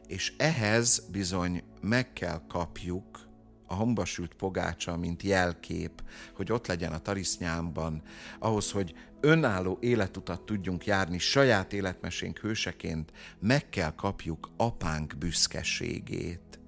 és 0.06 0.32
ehhez 0.36 1.06
bizony 1.10 1.62
meg 1.80 2.12
kell 2.12 2.42
kapjuk 2.48 3.28
a 3.66 3.74
hambasült 3.74 4.34
pogácsa, 4.34 4.96
mint 4.96 5.22
jelkép, 5.22 6.02
hogy 6.34 6.52
ott 6.52 6.66
legyen 6.66 6.92
a 6.92 6.98
tarisznyámban, 6.98 8.02
ahhoz, 8.38 8.70
hogy 8.70 8.94
önálló 9.20 9.78
életutat 9.80 10.42
tudjunk 10.42 10.84
járni 10.84 11.18
saját 11.18 11.72
életmesénk 11.72 12.38
hőseként, 12.38 13.12
meg 13.40 13.68
kell 13.68 13.94
kapjuk 13.94 14.50
apánk 14.56 15.14
büszkeségét. 15.18 16.59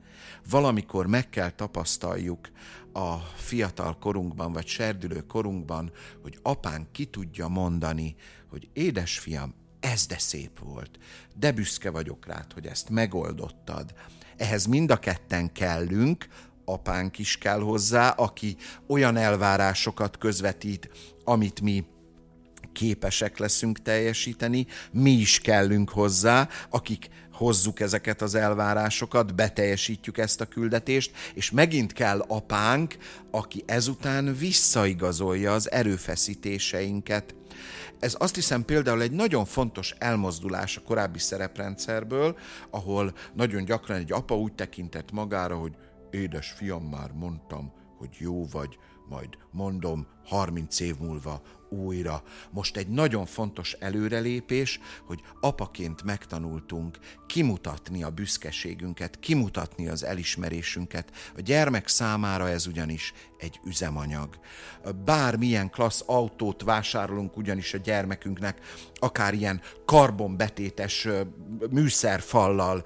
Valamikor 0.50 1.06
meg 1.06 1.28
kell 1.28 1.50
tapasztaljuk 1.50 2.50
a 2.92 3.16
fiatal 3.18 3.98
korunkban, 3.98 4.52
vagy 4.52 4.66
serdülő 4.66 5.26
korunkban, 5.26 5.90
hogy 6.22 6.38
apán 6.42 6.88
ki 6.92 7.04
tudja 7.04 7.48
mondani, 7.48 8.14
hogy 8.50 8.68
édesfiam, 8.72 9.54
ez 9.80 10.06
de 10.06 10.18
szép 10.18 10.58
volt, 10.58 10.98
de 11.38 11.52
büszke 11.52 11.90
vagyok 11.90 12.26
rád, 12.26 12.52
hogy 12.52 12.66
ezt 12.66 12.90
megoldottad. 12.90 13.94
Ehhez 14.36 14.66
mind 14.66 14.90
a 14.90 14.96
ketten 14.96 15.52
kellünk, 15.52 16.26
apánk 16.64 17.18
is 17.18 17.38
kell 17.38 17.60
hozzá, 17.60 18.08
aki 18.08 18.56
olyan 18.86 19.16
elvárásokat 19.16 20.18
közvetít, 20.18 20.90
amit 21.24 21.60
mi 21.60 21.84
képesek 22.72 23.38
leszünk 23.38 23.82
teljesíteni, 23.82 24.66
mi 24.92 25.10
is 25.10 25.40
kellünk 25.40 25.90
hozzá, 25.90 26.48
akik 26.70 27.08
hozzuk 27.32 27.80
ezeket 27.80 28.22
az 28.22 28.34
elvárásokat, 28.34 29.34
beteljesítjük 29.34 30.18
ezt 30.18 30.40
a 30.40 30.46
küldetést, 30.46 31.16
és 31.34 31.50
megint 31.50 31.92
kell 31.92 32.24
apánk, 32.28 32.96
aki 33.30 33.62
ezután 33.66 34.36
visszaigazolja 34.38 35.52
az 35.52 35.70
erőfeszítéseinket. 35.70 37.34
Ez 37.98 38.16
azt 38.18 38.34
hiszem 38.34 38.64
például 38.64 39.02
egy 39.02 39.12
nagyon 39.12 39.44
fontos 39.44 39.94
elmozdulás 39.98 40.76
a 40.76 40.82
korábbi 40.82 41.18
szereprendszerből, 41.18 42.36
ahol 42.70 43.12
nagyon 43.34 43.64
gyakran 43.64 43.98
egy 43.98 44.12
apa 44.12 44.38
úgy 44.38 44.52
tekintett 44.52 45.12
magára, 45.12 45.56
hogy 45.56 45.72
édes 46.10 46.50
fiam, 46.50 46.82
már 46.82 47.10
mondtam, 47.12 47.72
hogy 48.02 48.16
jó 48.18 48.46
vagy, 48.46 48.78
majd 49.08 49.28
mondom 49.50 50.06
30 50.24 50.80
év 50.80 50.96
múlva 50.98 51.42
újra. 51.68 52.22
Most 52.50 52.76
egy 52.76 52.88
nagyon 52.88 53.26
fontos 53.26 53.72
előrelépés, 53.72 54.80
hogy 55.06 55.20
apaként 55.40 56.02
megtanultunk 56.02 56.98
kimutatni 57.26 58.02
a 58.02 58.10
büszkeségünket, 58.10 59.18
kimutatni 59.18 59.88
az 59.88 60.04
elismerésünket. 60.04 61.10
A 61.36 61.40
gyermek 61.40 61.88
számára 61.88 62.48
ez 62.48 62.66
ugyanis 62.66 63.12
egy 63.38 63.60
üzemanyag. 63.64 64.38
Bármilyen 65.04 65.70
klassz 65.70 66.02
autót 66.06 66.62
vásárolunk 66.62 67.36
ugyanis 67.36 67.74
a 67.74 67.78
gyermekünknek, 67.78 68.60
akár 68.94 69.34
ilyen 69.34 69.60
karbonbetétes 69.84 71.08
műszerfallal, 71.70 72.84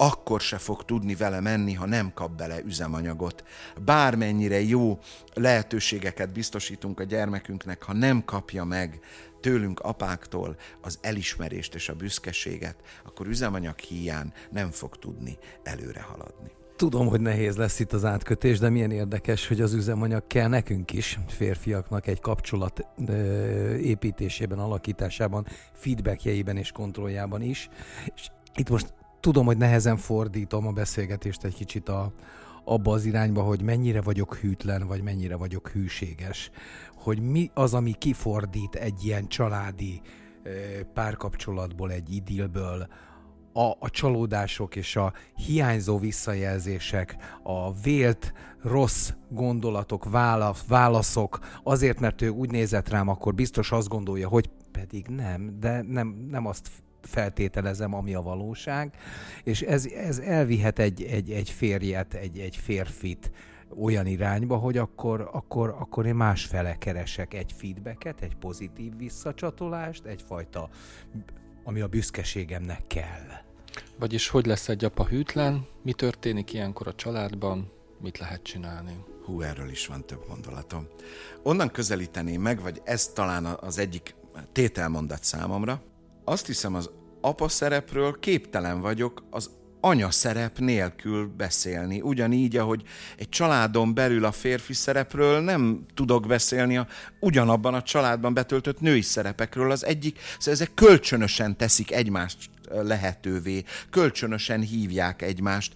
akkor 0.00 0.40
se 0.40 0.58
fog 0.58 0.84
tudni 0.84 1.14
vele 1.14 1.40
menni, 1.40 1.72
ha 1.72 1.86
nem 1.86 2.12
kap 2.14 2.36
bele 2.36 2.62
üzemanyagot. 2.64 3.44
Bármennyire 3.84 4.60
jó 4.60 4.98
lehetőségeket 5.34 6.32
biztosítunk 6.32 7.00
a 7.00 7.04
gyermekünknek, 7.04 7.82
ha 7.82 7.92
nem 7.92 8.24
kapja 8.24 8.64
meg 8.64 9.00
tőlünk 9.40 9.80
apáktól 9.80 10.56
az 10.80 10.98
elismerést 11.02 11.74
és 11.74 11.88
a 11.88 11.94
büszkeséget, 11.94 12.76
akkor 13.06 13.26
üzemanyag 13.26 13.78
hiány 13.78 14.32
nem 14.50 14.70
fog 14.70 14.98
tudni 14.98 15.38
előre 15.62 16.00
haladni. 16.00 16.50
Tudom, 16.76 17.06
hogy 17.06 17.20
nehéz 17.20 17.56
lesz 17.56 17.80
itt 17.80 17.92
az 17.92 18.04
átkötés, 18.04 18.58
de 18.58 18.68
milyen 18.68 18.90
érdekes, 18.90 19.48
hogy 19.48 19.60
az 19.60 19.72
üzemanyag 19.72 20.26
kell 20.26 20.48
nekünk 20.48 20.92
is, 20.92 21.18
férfiaknak 21.28 22.06
egy 22.06 22.20
kapcsolat 22.20 22.86
építésében, 23.80 24.58
alakításában, 24.58 25.46
feedbackjeiben 25.72 26.56
és 26.56 26.72
kontrolljában 26.72 27.42
is. 27.42 27.68
És 28.14 28.28
itt 28.54 28.68
most 28.68 28.94
tudom, 29.20 29.46
hogy 29.46 29.56
nehezen 29.56 29.96
fordítom 29.96 30.66
a 30.66 30.72
beszélgetést 30.72 31.44
egy 31.44 31.54
kicsit 31.54 31.88
a, 31.88 32.12
abba 32.64 32.92
az 32.92 33.04
irányba, 33.04 33.42
hogy 33.42 33.62
mennyire 33.62 34.00
vagyok 34.00 34.36
hűtlen, 34.36 34.86
vagy 34.86 35.02
mennyire 35.02 35.36
vagyok 35.36 35.68
hűséges. 35.68 36.50
Hogy 36.94 37.20
mi 37.20 37.50
az, 37.54 37.74
ami 37.74 37.92
kifordít 37.92 38.74
egy 38.74 39.04
ilyen 39.04 39.28
családi 39.28 40.00
párkapcsolatból, 40.94 41.92
egy 41.92 42.14
idillből, 42.14 42.88
a, 43.52 43.76
a 43.78 43.90
csalódások 43.90 44.76
és 44.76 44.96
a 44.96 45.12
hiányzó 45.34 45.98
visszajelzések, 45.98 47.16
a 47.42 47.72
vélt 47.72 48.32
rossz 48.62 49.10
gondolatok, 49.30 50.10
válasz, 50.10 50.64
válaszok, 50.66 51.38
azért, 51.62 52.00
mert 52.00 52.22
ő 52.22 52.28
úgy 52.28 52.50
nézett 52.50 52.88
rám, 52.88 53.08
akkor 53.08 53.34
biztos 53.34 53.72
azt 53.72 53.88
gondolja, 53.88 54.28
hogy 54.28 54.50
pedig 54.72 55.06
nem, 55.06 55.56
de 55.60 55.82
nem, 55.82 56.26
nem 56.30 56.46
azt 56.46 56.70
feltételezem, 57.02 57.94
ami 57.94 58.14
a 58.14 58.22
valóság, 58.22 58.94
és 59.44 59.62
ez, 59.62 59.86
ez 59.86 60.18
elvihet 60.18 60.78
egy, 60.78 61.02
egy, 61.02 61.30
egy 61.30 61.50
férjet, 61.50 62.14
egy, 62.14 62.38
egy 62.38 62.56
férfit 62.56 63.30
olyan 63.80 64.06
irányba, 64.06 64.56
hogy 64.56 64.76
akkor, 64.76 65.28
akkor, 65.32 65.68
akkor 65.78 66.06
én 66.06 66.14
másfele 66.14 66.78
keresek 66.78 67.34
egy 67.34 67.54
feedbacket, 67.56 68.20
egy 68.20 68.34
pozitív 68.34 68.96
visszacsatolást, 68.96 70.04
egyfajta, 70.04 70.68
ami 71.64 71.80
a 71.80 71.86
büszkeségemnek 71.86 72.86
kell. 72.86 73.26
Vagyis 73.98 74.28
hogy 74.28 74.46
lesz 74.46 74.68
egy 74.68 74.84
apa 74.84 75.06
hűtlen, 75.06 75.66
mi 75.82 75.92
történik 75.92 76.52
ilyenkor 76.52 76.86
a 76.86 76.94
családban, 76.94 77.72
mit 78.00 78.18
lehet 78.18 78.42
csinálni. 78.42 79.04
Hú, 79.24 79.40
erről 79.40 79.70
is 79.70 79.86
van 79.86 80.06
több 80.06 80.24
gondolatom. 80.28 80.86
Onnan 81.42 81.70
közelíteném 81.70 82.40
meg, 82.40 82.60
vagy 82.60 82.80
ez 82.84 83.06
talán 83.06 83.44
az 83.44 83.78
egyik 83.78 84.14
tételmondat 84.52 85.24
számomra. 85.24 85.82
Azt 86.28 86.46
hiszem, 86.46 86.74
az 86.74 86.90
apa 87.20 87.48
szerepről 87.48 88.18
képtelen 88.20 88.80
vagyok 88.80 89.24
az 89.30 89.50
anya 89.80 90.10
szerep 90.10 90.58
nélkül 90.58 91.26
beszélni. 91.36 92.00
Ugyanígy, 92.00 92.56
ahogy 92.56 92.82
egy 93.16 93.28
családon 93.28 93.94
belül 93.94 94.24
a 94.24 94.32
férfi 94.32 94.72
szerepről 94.72 95.40
nem 95.40 95.86
tudok 95.94 96.26
beszélni 96.26 96.76
a 96.76 96.86
ugyanabban 97.20 97.74
a 97.74 97.82
családban 97.82 98.34
betöltött 98.34 98.80
női 98.80 99.00
szerepekről. 99.00 99.70
Az 99.70 99.84
egyik, 99.84 100.18
szóval 100.38 100.54
ezek 100.54 100.74
kölcsönösen 100.74 101.56
teszik 101.56 101.92
egymást 101.92 102.38
lehetővé, 102.70 103.64
kölcsönösen 103.90 104.60
hívják 104.60 105.22
egymást. 105.22 105.72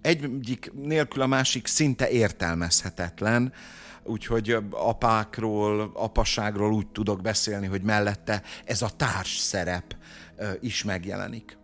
Egyik 0.00 0.72
nélkül 0.82 1.22
a 1.22 1.26
másik 1.26 1.66
szinte 1.66 2.10
értelmezhetetlen 2.10 3.52
úgyhogy 4.06 4.56
apákról, 4.70 5.90
apasságról 5.94 6.72
úgy 6.72 6.86
tudok 6.86 7.22
beszélni, 7.22 7.66
hogy 7.66 7.82
mellette 7.82 8.42
ez 8.64 8.82
a 8.82 8.90
társ 8.96 9.36
szerep 9.36 9.96
is 10.60 10.84
megjelenik. 10.84 11.58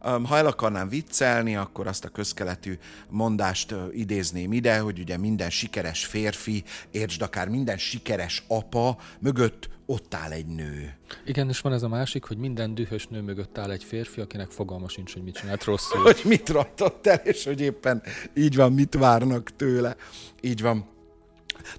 Ha 0.00 0.36
el 0.36 0.46
akarnám 0.46 0.88
viccelni, 0.88 1.56
akkor 1.56 1.86
azt 1.86 2.04
a 2.04 2.08
közkeletű 2.08 2.78
mondást 3.08 3.74
idézném 3.92 4.52
ide, 4.52 4.78
hogy 4.78 4.98
ugye 4.98 5.16
minden 5.16 5.50
sikeres 5.50 6.06
férfi, 6.06 6.64
értsd 6.90 7.22
akár 7.22 7.48
minden 7.48 7.78
sikeres 7.78 8.44
apa 8.48 8.98
mögött 9.20 9.68
ott 9.86 10.14
áll 10.14 10.30
egy 10.30 10.46
nő. 10.46 10.94
Igen, 11.24 11.48
és 11.48 11.60
van 11.60 11.72
ez 11.72 11.82
a 11.82 11.88
másik, 11.88 12.24
hogy 12.24 12.36
minden 12.36 12.74
dühös 12.74 13.06
nő 13.06 13.20
mögött 13.20 13.58
áll 13.58 13.70
egy 13.70 13.84
férfi, 13.84 14.20
akinek 14.20 14.50
fogalma 14.50 14.88
sincs, 14.88 15.12
hogy 15.12 15.22
mit 15.22 15.34
csinált 15.34 15.64
rosszul. 15.64 16.02
hogy 16.12 16.20
mit 16.24 16.48
rattott 16.48 17.06
el, 17.06 17.16
és 17.16 17.44
hogy 17.44 17.60
éppen 17.60 18.02
így 18.34 18.56
van, 18.56 18.72
mit 18.72 18.94
várnak 18.94 19.56
tőle. 19.56 19.96
Így 20.40 20.62
van 20.62 20.86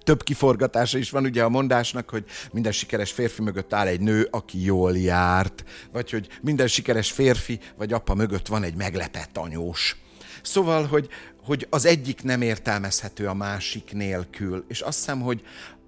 több 0.04 0.24
kiforgatása 0.24 0.98
is 0.98 1.10
van 1.10 1.24
ugye 1.24 1.44
a 1.44 1.50
mondásnak, 1.50 2.10
hogy 2.10 2.26
minden 2.52 2.72
sikeres 2.72 3.12
férfi 3.12 3.42
mögött 3.42 3.74
áll 3.74 3.88
egy 3.88 4.02
nő, 4.02 4.28
aki 4.32 4.64
jól 4.64 4.98
járt, 4.98 5.64
vagy 5.92 6.12
hogy 6.12 6.28
minden 6.42 6.68
sikeres 6.68 7.12
férfi 7.12 7.60
vagy 7.78 7.94
apa 7.94 8.14
mögött 8.14 8.48
van 8.48 8.64
egy 8.64 8.76
meglepett 8.76 9.38
anyós. 9.38 9.98
Szóval, 10.42 10.86
hogy, 10.86 11.10
hogy 11.44 11.68
az 11.70 11.86
egyik 11.86 12.24
nem 12.24 12.42
értelmezhető 12.42 13.28
a 13.28 13.34
másik 13.34 13.94
nélkül. 13.94 14.66
És 14.68 14.82
azt 14.82 14.98
hiszem, 14.98 15.22
hogy 15.22 15.42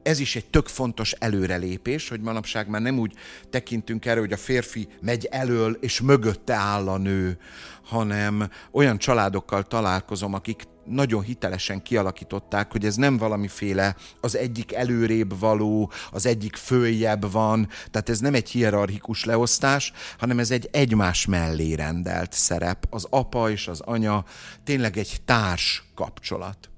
ez 0.03 0.19
is 0.19 0.35
egy 0.35 0.45
tök 0.45 0.67
fontos 0.67 1.11
előrelépés, 1.11 2.09
hogy 2.09 2.21
manapság 2.21 2.67
már 2.67 2.81
nem 2.81 2.99
úgy 2.99 3.13
tekintünk 3.49 4.05
erre, 4.05 4.19
hogy 4.19 4.33
a 4.33 4.37
férfi 4.37 4.87
megy 5.01 5.25
elől, 5.25 5.77
és 5.81 6.01
mögötte 6.01 6.53
áll 6.53 6.87
a 6.87 6.97
nő, 6.97 7.37
hanem 7.83 8.49
olyan 8.71 8.97
családokkal 8.97 9.63
találkozom, 9.63 10.33
akik 10.33 10.63
nagyon 10.85 11.21
hitelesen 11.21 11.81
kialakították, 11.81 12.71
hogy 12.71 12.85
ez 12.85 12.95
nem 12.95 13.17
valamiféle 13.17 13.95
az 14.19 14.35
egyik 14.35 14.73
előrébb 14.73 15.39
való, 15.39 15.91
az 16.11 16.25
egyik 16.25 16.55
följebb 16.55 17.31
van, 17.31 17.67
tehát 17.91 18.09
ez 18.09 18.19
nem 18.19 18.33
egy 18.33 18.49
hierarchikus 18.49 19.25
leosztás, 19.25 19.91
hanem 20.17 20.39
ez 20.39 20.51
egy 20.51 20.69
egymás 20.71 21.25
mellé 21.25 21.73
rendelt 21.73 22.33
szerep. 22.33 22.85
Az 22.89 23.07
apa 23.09 23.49
és 23.49 23.67
az 23.67 23.79
anya 23.79 24.25
tényleg 24.63 24.97
egy 24.97 25.17
társ 25.25 25.83
kapcsolat. 25.95 26.69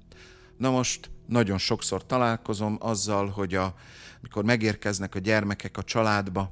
Na 0.57 0.69
most 0.69 1.11
nagyon 1.25 1.57
sokszor 1.57 2.05
találkozom 2.05 2.77
azzal, 2.79 3.27
hogy 3.27 3.55
a, 3.55 3.73
mikor 4.21 4.43
megérkeznek 4.43 5.15
a 5.15 5.19
gyermekek 5.19 5.77
a 5.77 5.83
családba, 5.83 6.51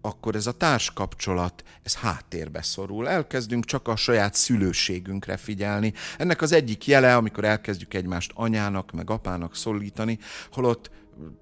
akkor 0.00 0.34
ez 0.34 0.46
a 0.46 0.52
társkapcsolat, 0.52 1.64
ez 1.82 1.96
háttérbe 1.96 2.62
szorul. 2.62 3.08
Elkezdünk 3.08 3.64
csak 3.64 3.88
a 3.88 3.96
saját 3.96 4.34
szülőségünkre 4.34 5.36
figyelni. 5.36 5.92
Ennek 6.18 6.42
az 6.42 6.52
egyik 6.52 6.86
jele, 6.86 7.16
amikor 7.16 7.44
elkezdjük 7.44 7.94
egymást 7.94 8.32
anyának, 8.34 8.92
meg 8.92 9.10
apának 9.10 9.56
szólítani, 9.56 10.18
holott 10.52 10.90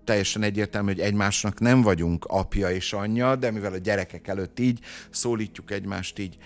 teljesen 0.05 0.43
egyértelmű, 0.43 0.93
hogy 0.93 1.01
egymásnak 1.01 1.61
nem 1.61 1.83
vagyunk 1.83 2.25
apja 2.25 2.71
és 2.71 2.93
anyja, 2.93 3.37
de 3.37 3.51
mivel 3.51 3.73
a 3.73 3.79
gyerekek 3.79 4.29
előtt 4.29 4.59
így 4.59 4.81
szólítjuk 5.11 5.71
egymást, 5.71 6.19
így 6.19 6.37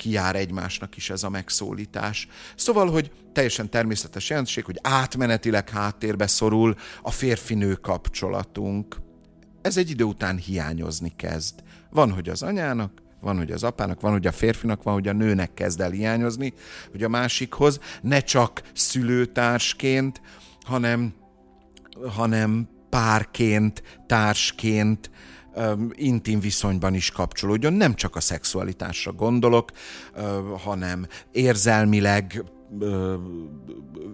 kijár 0.00 0.36
egymásnak 0.36 0.96
is 0.96 1.10
ez 1.10 1.22
a 1.22 1.28
megszólítás. 1.28 2.28
Szóval, 2.56 2.90
hogy 2.90 3.10
teljesen 3.32 3.70
természetes 3.70 4.28
jelenség, 4.28 4.64
hogy 4.64 4.78
átmenetileg 4.82 5.68
háttérbe 5.68 6.26
szorul 6.26 6.74
a 7.02 7.10
férfinő 7.10 7.74
kapcsolatunk. 7.74 8.96
Ez 9.62 9.76
egy 9.76 9.90
idő 9.90 10.04
után 10.04 10.36
hiányozni 10.36 11.12
kezd. 11.16 11.54
Van, 11.90 12.12
hogy 12.12 12.28
az 12.28 12.42
anyának, 12.42 12.92
van, 13.20 13.36
hogy 13.36 13.50
az 13.50 13.62
apának, 13.62 14.00
van, 14.00 14.12
hogy 14.12 14.26
a 14.26 14.32
férfinak, 14.32 14.82
van, 14.82 14.94
hogy 14.94 15.08
a 15.08 15.12
nőnek 15.12 15.54
kezd 15.54 15.80
el 15.80 15.90
hiányozni, 15.90 16.52
hogy 16.90 17.02
a 17.02 17.08
másikhoz 17.08 17.80
ne 18.02 18.20
csak 18.20 18.62
szülőtársként, 18.74 20.20
hanem, 20.60 21.14
hanem 22.14 22.68
párként, 22.90 23.82
társként, 24.06 25.10
intim 25.92 26.40
viszonyban 26.40 26.94
is 26.94 27.10
kapcsolódjon. 27.10 27.72
Nem 27.72 27.94
csak 27.94 28.16
a 28.16 28.20
szexualitásra 28.20 29.12
gondolok, 29.12 29.70
hanem 30.64 31.06
érzelmileg, 31.32 32.44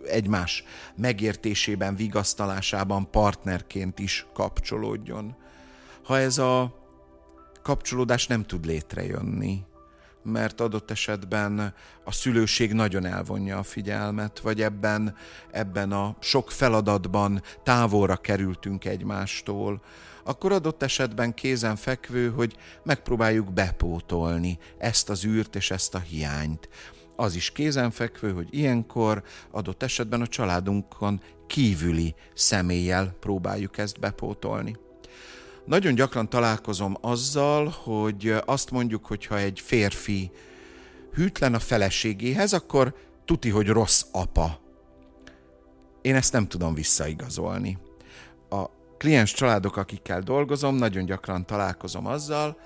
egymás 0.06 0.64
megértésében, 0.96 1.96
vigasztalásában 1.96 3.10
partnerként 3.10 3.98
is 3.98 4.26
kapcsolódjon. 4.34 5.36
Ha 6.04 6.18
ez 6.18 6.38
a 6.38 6.84
kapcsolódás 7.62 8.26
nem 8.26 8.42
tud 8.42 8.64
létrejönni, 8.64 9.64
mert 10.22 10.60
adott 10.60 10.90
esetben 10.90 11.74
a 12.04 12.12
szülőség 12.12 12.72
nagyon 12.72 13.04
elvonja 13.04 13.58
a 13.58 13.62
figyelmet, 13.62 14.40
vagy 14.40 14.62
ebben, 14.62 15.14
ebben 15.50 15.92
a 15.92 16.16
sok 16.20 16.50
feladatban 16.50 17.42
távolra 17.62 18.16
kerültünk 18.16 18.84
egymástól, 18.84 19.82
akkor 20.26 20.52
adott 20.52 20.82
esetben 20.82 21.34
kézen 21.34 21.76
fekvő, 21.76 22.30
hogy 22.30 22.56
megpróbáljuk 22.82 23.52
bepótolni 23.52 24.58
ezt 24.78 25.10
az 25.10 25.24
űrt 25.24 25.56
és 25.56 25.70
ezt 25.70 25.94
a 25.94 25.98
hiányt. 25.98 26.68
Az 27.16 27.34
is 27.34 27.50
kézenfekvő, 27.50 28.32
hogy 28.32 28.48
ilyenkor 28.50 29.22
adott 29.50 29.82
esetben 29.82 30.20
a 30.20 30.26
családunkon 30.26 31.20
kívüli 31.46 32.14
személlyel 32.34 33.16
próbáljuk 33.20 33.78
ezt 33.78 34.00
bepótolni. 34.00 34.76
Nagyon 35.64 35.94
gyakran 35.94 36.28
találkozom 36.28 36.96
azzal, 37.00 37.68
hogy 37.68 38.34
azt 38.44 38.70
mondjuk, 38.70 39.06
hogy 39.06 39.26
ha 39.26 39.38
egy 39.38 39.60
férfi 39.60 40.30
hűtlen 41.12 41.54
a 41.54 41.58
feleségéhez, 41.58 42.52
akkor 42.52 42.94
tuti, 43.24 43.50
hogy 43.50 43.68
rossz 43.68 44.02
apa. 44.12 44.60
Én 46.02 46.14
ezt 46.14 46.32
nem 46.32 46.48
tudom 46.48 46.74
visszaigazolni. 46.74 47.78
Kliens 48.98 49.32
családok, 49.32 49.76
akikkel 49.76 50.20
dolgozom, 50.20 50.74
nagyon 50.74 51.04
gyakran 51.04 51.46
találkozom 51.46 52.06
azzal, 52.06 52.58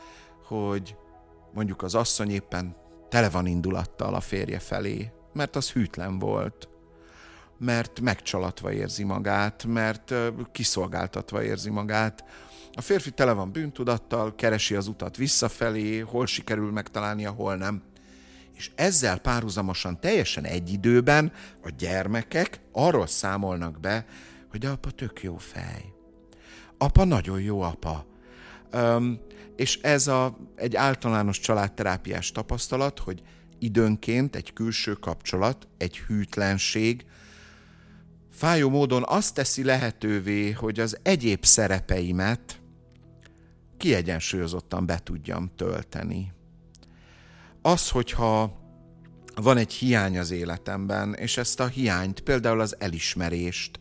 hogy 0.46 0.96
mondjuk 1.54 1.82
az 1.82 1.94
asszony 1.94 2.30
éppen 2.30 2.76
tele 3.08 3.30
van 3.30 3.46
indulattal 3.46 4.14
a 4.14 4.20
férje 4.20 4.58
felé, 4.58 5.12
mert 5.32 5.56
az 5.56 5.70
hűtlen 5.70 6.18
volt, 6.18 6.68
mert 7.58 8.00
megcsalatva 8.00 8.72
érzi 8.72 9.04
magát, 9.04 9.64
mert 9.64 10.14
kiszolgáltatva 10.52 11.42
érzi 11.42 11.70
magát, 11.70 12.24
a 12.72 12.80
férfi 12.80 13.10
tele 13.10 13.32
van 13.32 13.52
bűntudattal, 13.52 14.34
keresi 14.34 14.74
az 14.74 14.86
utat 14.86 15.16
visszafelé, 15.16 15.98
hol 15.98 16.26
sikerül 16.26 16.72
megtalálnia, 16.72 17.30
hol 17.30 17.56
nem. 17.56 17.82
És 18.54 18.70
ezzel 18.74 19.18
párhuzamosan 19.18 20.00
teljesen 20.00 20.44
egy 20.44 20.72
időben 20.72 21.32
a 21.62 21.70
gyermekek 21.78 22.60
arról 22.72 23.06
számolnak 23.06 23.80
be, 23.80 24.06
hogy 24.50 24.66
apa 24.66 24.90
tök 24.90 25.22
jó 25.22 25.36
fej. 25.36 25.99
Apa 26.82 27.04
nagyon 27.04 27.40
jó 27.40 27.60
apa. 27.60 28.06
Um, 28.72 29.20
és 29.56 29.78
ez 29.82 30.06
a, 30.06 30.36
egy 30.56 30.76
általános 30.76 31.40
családterápiás 31.40 32.32
tapasztalat, 32.32 32.98
hogy 32.98 33.22
időnként 33.58 34.36
egy 34.36 34.52
külső 34.52 34.92
kapcsolat, 34.92 35.68
egy 35.78 35.98
hűtlenség, 35.98 37.04
fájó 38.30 38.70
módon 38.70 39.04
azt 39.06 39.34
teszi 39.34 39.64
lehetővé, 39.64 40.50
hogy 40.50 40.80
az 40.80 40.98
egyéb 41.02 41.44
szerepeimet 41.44 42.60
kiegyensúlyozottan 43.76 44.86
be 44.86 44.98
tudjam 44.98 45.50
tölteni. 45.56 46.32
Az, 47.62 47.88
hogyha 47.88 48.58
van 49.34 49.56
egy 49.56 49.72
hiány 49.72 50.18
az 50.18 50.30
életemben, 50.30 51.14
és 51.14 51.36
ezt 51.36 51.60
a 51.60 51.66
hiányt, 51.66 52.20
például 52.20 52.60
az 52.60 52.76
elismerést, 52.78 53.79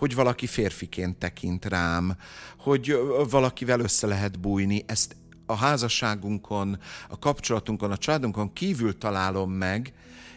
hogy 0.00 0.14
valaki 0.14 0.46
férfiként 0.46 1.16
tekint 1.16 1.64
rám, 1.64 2.16
hogy 2.58 2.96
valakivel 3.30 3.80
össze 3.80 4.06
lehet 4.06 4.40
bújni, 4.40 4.84
ezt 4.86 5.16
a 5.46 5.54
házasságunkon, 5.54 6.78
a 7.08 7.18
kapcsolatunkon, 7.18 7.90
a 7.90 7.96
családunkon 7.96 8.52
kívül 8.52 8.98
találom 8.98 9.52
meg, 9.52 9.92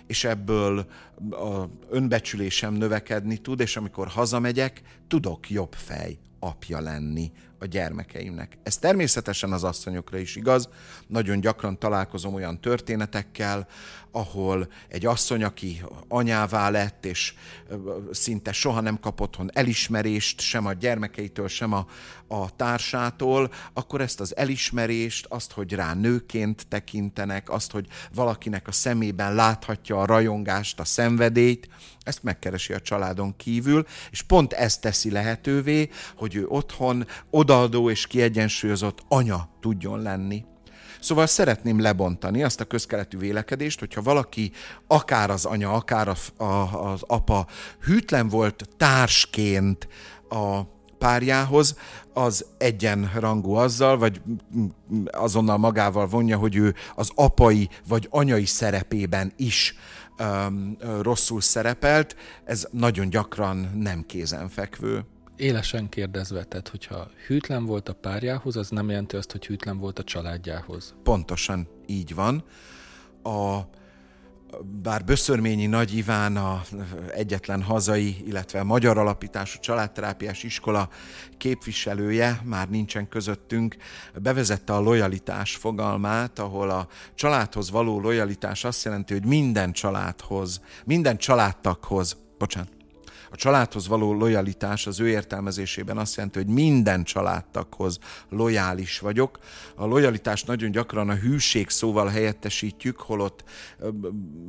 és 0.07 0.23
ebből 0.23 0.87
a 1.31 1.63
önbecsülésem 1.89 2.73
növekedni 2.73 3.37
tud, 3.37 3.59
és 3.59 3.77
amikor 3.77 4.07
hazamegyek, 4.07 4.81
tudok 5.07 5.49
jobb 5.49 5.73
fej 5.73 6.17
apja 6.39 6.79
lenni 6.79 7.31
a 7.63 7.65
gyermekeimnek. 7.65 8.57
Ez 8.63 8.77
természetesen 8.77 9.51
az 9.51 9.63
asszonyokra 9.63 10.17
is 10.17 10.35
igaz. 10.35 10.69
Nagyon 11.07 11.39
gyakran 11.39 11.79
találkozom 11.79 12.33
olyan 12.33 12.61
történetekkel, 12.61 13.67
ahol 14.11 14.67
egy 14.87 15.05
asszony, 15.05 15.43
aki 15.43 15.81
anyává 16.07 16.69
lett, 16.69 17.05
és 17.05 17.33
szinte 18.11 18.51
soha 18.51 18.81
nem 18.81 18.99
kapott 18.99 19.37
elismerést 19.47 20.41
sem 20.41 20.65
a 20.65 20.73
gyermekeitől, 20.73 21.47
sem 21.47 21.73
a, 21.73 21.87
a 22.27 22.55
társától, 22.55 23.51
akkor 23.73 24.01
ezt 24.01 24.19
az 24.19 24.35
elismerést, 24.35 25.25
azt, 25.29 25.51
hogy 25.51 25.73
rá 25.73 25.93
nőként 25.93 26.67
tekintenek, 26.67 27.49
azt, 27.49 27.71
hogy 27.71 27.87
valakinek 28.13 28.67
a 28.67 28.71
szemében 28.71 29.35
láthatja 29.35 29.99
a 29.99 30.05
rajongást, 30.05 30.79
a 30.79 30.85
szenvedélyt, 30.85 31.69
ezt 32.03 32.23
megkeresi 32.23 32.73
a 32.73 32.79
családon 32.79 33.35
kívül, 33.35 33.85
és 34.11 34.21
pont 34.21 34.53
ezt 34.53 34.81
teszi 34.81 35.11
lehetővé, 35.11 35.89
hogy 36.15 36.35
ő 36.35 36.45
otthon 36.47 37.07
odaadó 37.53 37.89
és 37.89 38.07
kiegyensúlyozott 38.07 39.03
anya 39.07 39.49
tudjon 39.59 40.01
lenni. 40.01 40.45
Szóval 40.99 41.25
szeretném 41.25 41.79
lebontani 41.79 42.43
azt 42.43 42.59
a 42.59 42.65
közkeletű 42.65 43.17
vélekedést, 43.17 43.79
hogyha 43.79 44.01
valaki, 44.01 44.51
akár 44.87 45.29
az 45.29 45.45
anya, 45.45 45.71
akár 45.71 46.07
a, 46.07 46.43
a, 46.43 46.91
az 46.91 47.01
apa 47.07 47.47
hűtlen 47.81 48.27
volt 48.27 48.67
társként 48.77 49.87
a 50.29 50.61
párjához, 50.97 51.77
az 52.13 52.45
egyenrangú 52.57 53.53
azzal, 53.53 53.97
vagy 53.97 54.21
azonnal 55.11 55.57
magával 55.57 56.07
vonja, 56.07 56.37
hogy 56.37 56.55
ő 56.55 56.75
az 56.95 57.11
apai 57.15 57.69
vagy 57.87 58.07
anyai 58.09 58.45
szerepében 58.45 59.33
is 59.35 59.75
um, 60.19 60.77
rosszul 61.01 61.41
szerepelt. 61.41 62.15
Ez 62.45 62.67
nagyon 62.71 63.09
gyakran 63.09 63.71
nem 63.75 64.05
kézenfekvő. 64.05 65.05
Élesen 65.35 65.89
kérdezve, 65.89 66.43
tehát 66.43 66.67
hogyha 66.67 67.09
hűtlen 67.27 67.65
volt 67.65 67.89
a 67.89 67.93
párjához, 67.93 68.55
az 68.55 68.69
nem 68.69 68.89
jelenti 68.89 69.15
azt, 69.15 69.31
hogy 69.31 69.45
hűtlen 69.45 69.77
volt 69.77 69.99
a 69.99 70.03
családjához. 70.03 70.95
Pontosan 71.03 71.67
így 71.85 72.15
van. 72.15 72.43
A, 73.23 73.59
bár 74.81 75.03
Böszörményi 75.03 75.65
Nagy 75.65 75.95
Iván 75.95 76.37
a 76.37 76.61
egyetlen 77.13 77.61
hazai, 77.61 78.15
illetve 78.25 78.63
magyar 78.63 78.97
alapítású 78.97 79.59
családterápiás 79.59 80.43
iskola 80.43 80.89
képviselője, 81.37 82.41
már 82.43 82.69
nincsen 82.69 83.07
közöttünk, 83.07 83.75
bevezette 84.21 84.73
a 84.73 84.79
lojalitás 84.79 85.55
fogalmát, 85.55 86.39
ahol 86.39 86.69
a 86.69 86.87
családhoz 87.15 87.71
való 87.71 87.99
lojalitás 87.99 88.63
azt 88.63 88.83
jelenti, 88.83 89.13
hogy 89.13 89.25
minden 89.25 89.71
családhoz, 89.71 90.61
minden 90.85 91.17
családtaghoz, 91.17 92.17
bocsánat, 92.37 92.82
a 93.33 93.35
családhoz 93.35 93.87
való 93.87 94.13
lojalitás 94.13 94.87
az 94.87 94.99
ő 94.99 95.07
értelmezésében 95.07 95.97
azt 95.97 96.15
jelenti, 96.15 96.37
hogy 96.37 96.47
minden 96.47 97.03
családtaghoz 97.03 97.99
lojális 98.29 98.99
vagyok. 98.99 99.39
A 99.75 99.85
lojalitást 99.85 100.47
nagyon 100.47 100.71
gyakran 100.71 101.09
a 101.09 101.15
hűség 101.15 101.69
szóval 101.69 102.07
helyettesítjük, 102.07 102.99
holott 102.99 103.43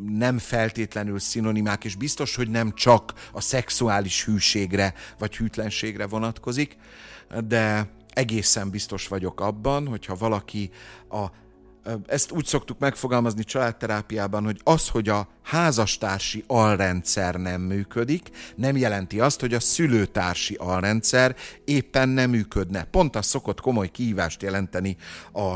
nem 0.06 0.38
feltétlenül 0.38 1.18
szinonimák, 1.18 1.84
és 1.84 1.94
biztos, 1.94 2.36
hogy 2.36 2.50
nem 2.50 2.72
csak 2.74 3.12
a 3.32 3.40
szexuális 3.40 4.24
hűségre 4.24 4.94
vagy 5.18 5.36
hűtlenségre 5.36 6.06
vonatkozik, 6.06 6.76
de 7.44 7.90
egészen 8.08 8.70
biztos 8.70 9.08
vagyok 9.08 9.40
abban, 9.40 9.86
hogyha 9.86 10.14
valaki 10.14 10.70
a 11.08 11.26
ezt 12.06 12.30
úgy 12.30 12.46
szoktuk 12.46 12.78
megfogalmazni 12.78 13.44
családterápiában, 13.44 14.44
hogy 14.44 14.60
az, 14.64 14.88
hogy 14.88 15.08
a 15.08 15.28
házastársi 15.42 16.44
alrendszer 16.46 17.34
nem 17.34 17.60
működik, 17.60 18.30
nem 18.56 18.76
jelenti 18.76 19.20
azt, 19.20 19.40
hogy 19.40 19.54
a 19.54 19.60
szülőtársi 19.60 20.54
alrendszer 20.54 21.36
éppen 21.64 22.08
nem 22.08 22.30
működne. 22.30 22.84
Pont 22.84 23.16
az 23.16 23.26
szokott 23.26 23.60
komoly 23.60 23.88
kihívást 23.88 24.42
jelenteni 24.42 24.96
a 25.32 25.54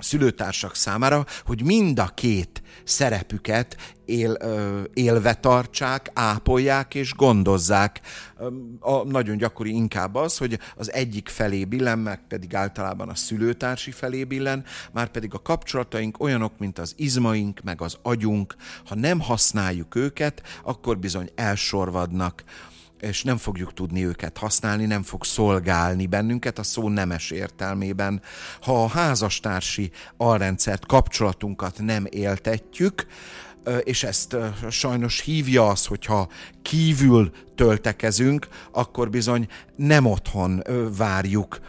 szülőtársak 0.00 0.74
számára, 0.74 1.26
hogy 1.44 1.64
mind 1.64 1.98
a 1.98 2.06
két 2.14 2.62
szerepüket 2.84 3.76
él, 4.04 4.32
élve 4.94 5.34
tartsák, 5.34 6.10
ápolják 6.14 6.94
és 6.94 7.14
gondozzák. 7.14 8.00
A 8.80 9.04
nagyon 9.04 9.36
gyakori 9.36 9.70
inkább 9.70 10.14
az, 10.14 10.38
hogy 10.38 10.58
az 10.76 10.92
egyik 10.92 11.28
felé 11.28 11.64
billen, 11.64 11.98
meg 11.98 12.20
pedig 12.28 12.54
általában 12.54 13.08
a 13.08 13.14
szülőtársi 13.14 13.90
felé 13.90 14.24
billen, 14.24 14.64
már 14.92 15.08
pedig 15.08 15.34
a 15.34 15.42
kapcsolataink 15.42 16.20
olyanok, 16.20 16.58
mint 16.58 16.78
az 16.78 16.94
izmaink, 16.96 17.60
meg 17.60 17.82
az 17.82 17.96
agyunk, 18.02 18.54
ha 18.86 18.94
nem 18.94 19.20
használjuk 19.20 19.94
őket, 19.94 20.42
akkor 20.64 20.98
bizony 20.98 21.30
elsorvadnak 21.34 22.44
és 23.00 23.22
nem 23.22 23.36
fogjuk 23.36 23.74
tudni 23.74 24.04
őket 24.04 24.38
használni, 24.38 24.84
nem 24.84 25.02
fog 25.02 25.24
szolgálni 25.24 26.06
bennünket 26.06 26.58
a 26.58 26.62
szó 26.62 26.88
nemes 26.88 27.30
értelmében. 27.30 28.22
Ha 28.60 28.82
a 28.82 28.88
házastársi 28.88 29.90
alrendszert, 30.16 30.86
kapcsolatunkat 30.86 31.78
nem 31.78 32.06
éltetjük, 32.10 33.06
és 33.82 34.02
ezt 34.02 34.36
sajnos 34.70 35.20
hívja 35.20 35.68
az, 35.68 35.86
hogyha 35.86 36.28
kívül 36.62 37.30
töltekezünk, 37.54 38.48
akkor 38.72 39.10
bizony 39.10 39.48
nem 39.76 40.06
otthon 40.06 40.62
várjuk 40.96 41.60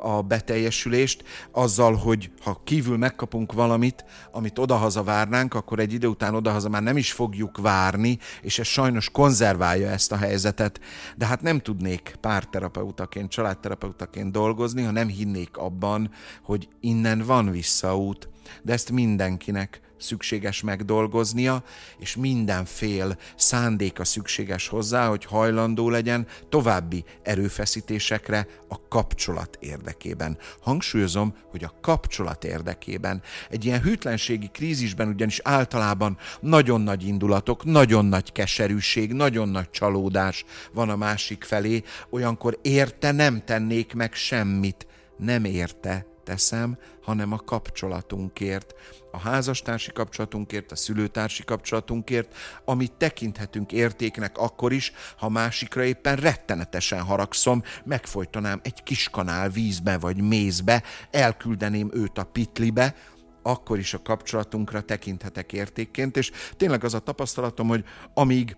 a 0.00 0.22
beteljesülést, 0.22 1.24
azzal, 1.50 1.94
hogy 1.94 2.30
ha 2.42 2.60
kívül 2.64 2.96
megkapunk 2.96 3.52
valamit, 3.52 4.04
amit 4.32 4.58
odahaza 4.58 5.02
várnánk, 5.02 5.54
akkor 5.54 5.78
egy 5.78 5.92
idő 5.92 6.06
után 6.06 6.34
odahaza 6.34 6.68
már 6.68 6.82
nem 6.82 6.96
is 6.96 7.12
fogjuk 7.12 7.58
várni, 7.58 8.18
és 8.42 8.58
ez 8.58 8.66
sajnos 8.66 9.10
konzerválja 9.10 9.88
ezt 9.88 10.12
a 10.12 10.16
helyzetet. 10.16 10.80
De 11.16 11.26
hát 11.26 11.42
nem 11.42 11.60
tudnék 11.60 12.16
párterapeutaként, 12.20 13.30
családterapeutaként 13.30 14.32
dolgozni, 14.32 14.82
ha 14.82 14.90
nem 14.90 15.08
hinnék 15.08 15.56
abban, 15.56 16.10
hogy 16.42 16.68
innen 16.80 17.22
van 17.26 17.50
visszaút. 17.50 18.28
De 18.62 18.72
ezt 18.72 18.90
mindenkinek 18.90 19.80
szükséges 20.04 20.62
megdolgoznia, 20.62 21.62
és 21.98 22.16
mindenfél 22.16 23.18
szándéka 23.36 24.04
szükséges 24.04 24.68
hozzá, 24.68 25.08
hogy 25.08 25.24
hajlandó 25.24 25.90
legyen 25.90 26.26
további 26.48 27.04
erőfeszítésekre 27.22 28.46
a 28.68 28.88
kapcsolat 28.88 29.58
érdekében. 29.60 30.38
Hangsúlyozom, 30.60 31.34
hogy 31.50 31.64
a 31.64 31.74
kapcsolat 31.80 32.44
érdekében. 32.44 33.22
Egy 33.50 33.64
ilyen 33.64 33.82
hűtlenségi 33.82 34.48
krízisben 34.52 35.08
ugyanis 35.08 35.40
általában 35.42 36.18
nagyon 36.40 36.80
nagy 36.80 37.06
indulatok, 37.06 37.64
nagyon 37.64 38.04
nagy 38.04 38.32
keserűség, 38.32 39.12
nagyon 39.12 39.48
nagy 39.48 39.70
csalódás 39.70 40.44
van 40.72 40.88
a 40.88 40.96
másik 40.96 41.44
felé, 41.44 41.82
olyankor 42.10 42.58
érte 42.62 43.12
nem 43.12 43.42
tennék 43.44 43.94
meg 43.94 44.14
semmit, 44.14 44.86
nem 45.16 45.44
érte 45.44 46.13
teszem, 46.24 46.78
hanem 47.02 47.32
a 47.32 47.36
kapcsolatunkért, 47.36 48.74
a 49.12 49.18
házastársi 49.18 49.92
kapcsolatunkért, 49.92 50.72
a 50.72 50.76
szülőtársi 50.76 51.44
kapcsolatunkért, 51.44 52.34
amit 52.64 52.92
tekinthetünk 52.92 53.72
értéknek 53.72 54.38
akkor 54.38 54.72
is, 54.72 54.92
ha 55.16 55.28
másikra 55.28 55.84
éppen 55.84 56.16
rettenetesen 56.16 57.02
haragszom, 57.02 57.62
megfojtanám 57.84 58.60
egy 58.62 58.82
kis 58.82 59.08
kanál 59.08 59.48
vízbe 59.48 59.98
vagy 59.98 60.22
mézbe, 60.22 60.82
elküldeném 61.10 61.90
őt 61.92 62.18
a 62.18 62.24
pitlibe, 62.24 62.94
akkor 63.42 63.78
is 63.78 63.94
a 63.94 64.02
kapcsolatunkra 64.02 64.80
tekinthetek 64.80 65.52
értékként, 65.52 66.16
és 66.16 66.30
tényleg 66.56 66.84
az 66.84 66.94
a 66.94 66.98
tapasztalatom, 66.98 67.68
hogy 67.68 67.84
amíg 68.14 68.56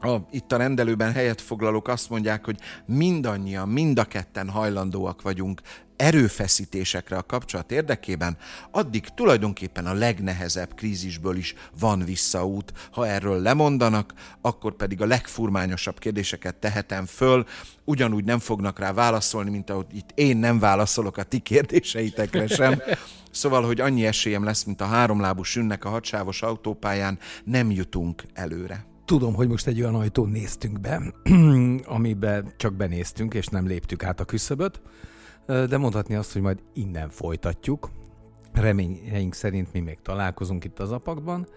a, 0.00 0.16
itt 0.30 0.52
a 0.52 0.56
rendelőben 0.56 1.12
helyet 1.12 1.40
foglalók 1.40 1.88
azt 1.88 2.10
mondják, 2.10 2.44
hogy 2.44 2.58
mindannyian, 2.86 3.68
mind 3.68 3.98
a 3.98 4.04
ketten 4.04 4.48
hajlandóak 4.48 5.22
vagyunk 5.22 5.60
erőfeszítésekre 5.98 7.16
a 7.16 7.22
kapcsolat 7.22 7.72
érdekében, 7.72 8.36
addig 8.70 9.08
tulajdonképpen 9.08 9.86
a 9.86 9.92
legnehezebb 9.92 10.74
krízisből 10.74 11.36
is 11.36 11.54
van 11.80 12.04
visszaút. 12.04 12.72
Ha 12.90 13.06
erről 13.06 13.40
lemondanak, 13.40 14.12
akkor 14.40 14.76
pedig 14.76 15.02
a 15.02 15.06
legfurmányosabb 15.06 15.98
kérdéseket 15.98 16.54
tehetem 16.54 17.06
föl, 17.06 17.46
ugyanúgy 17.84 18.24
nem 18.24 18.38
fognak 18.38 18.78
rá 18.78 18.92
válaszolni, 18.92 19.50
mint 19.50 19.70
ahogy 19.70 19.86
itt 19.92 20.10
én 20.14 20.36
nem 20.36 20.58
válaszolok 20.58 21.16
a 21.16 21.22
ti 21.22 21.38
kérdéseitekre 21.38 22.46
sem. 22.46 22.82
Szóval, 23.30 23.62
hogy 23.62 23.80
annyi 23.80 24.06
esélyem 24.06 24.44
lesz, 24.44 24.64
mint 24.64 24.80
a 24.80 24.86
háromlábú 24.86 25.42
sünnek 25.42 25.84
a 25.84 25.88
hadsávos 25.88 26.42
autópályán, 26.42 27.18
nem 27.44 27.70
jutunk 27.70 28.24
előre. 28.34 28.86
Tudom, 29.08 29.34
hogy 29.34 29.48
most 29.48 29.66
egy 29.66 29.80
olyan 29.80 29.94
ajtón 29.94 30.28
néztünk 30.28 30.80
be, 30.80 31.12
amiben 31.96 32.52
csak 32.56 32.74
benéztünk, 32.74 33.34
és 33.34 33.46
nem 33.46 33.66
léptük 33.66 34.04
át 34.04 34.20
a 34.20 34.24
küszöböt, 34.24 34.80
de 35.46 35.76
mondhatni 35.76 36.14
azt, 36.14 36.32
hogy 36.32 36.42
majd 36.42 36.62
innen 36.74 37.08
folytatjuk. 37.08 37.90
Reményeink 38.52 39.34
szerint 39.34 39.72
mi 39.72 39.80
még 39.80 39.98
találkozunk 40.02 40.64
itt 40.64 40.78
az 40.78 40.92
apakban. 40.92 41.48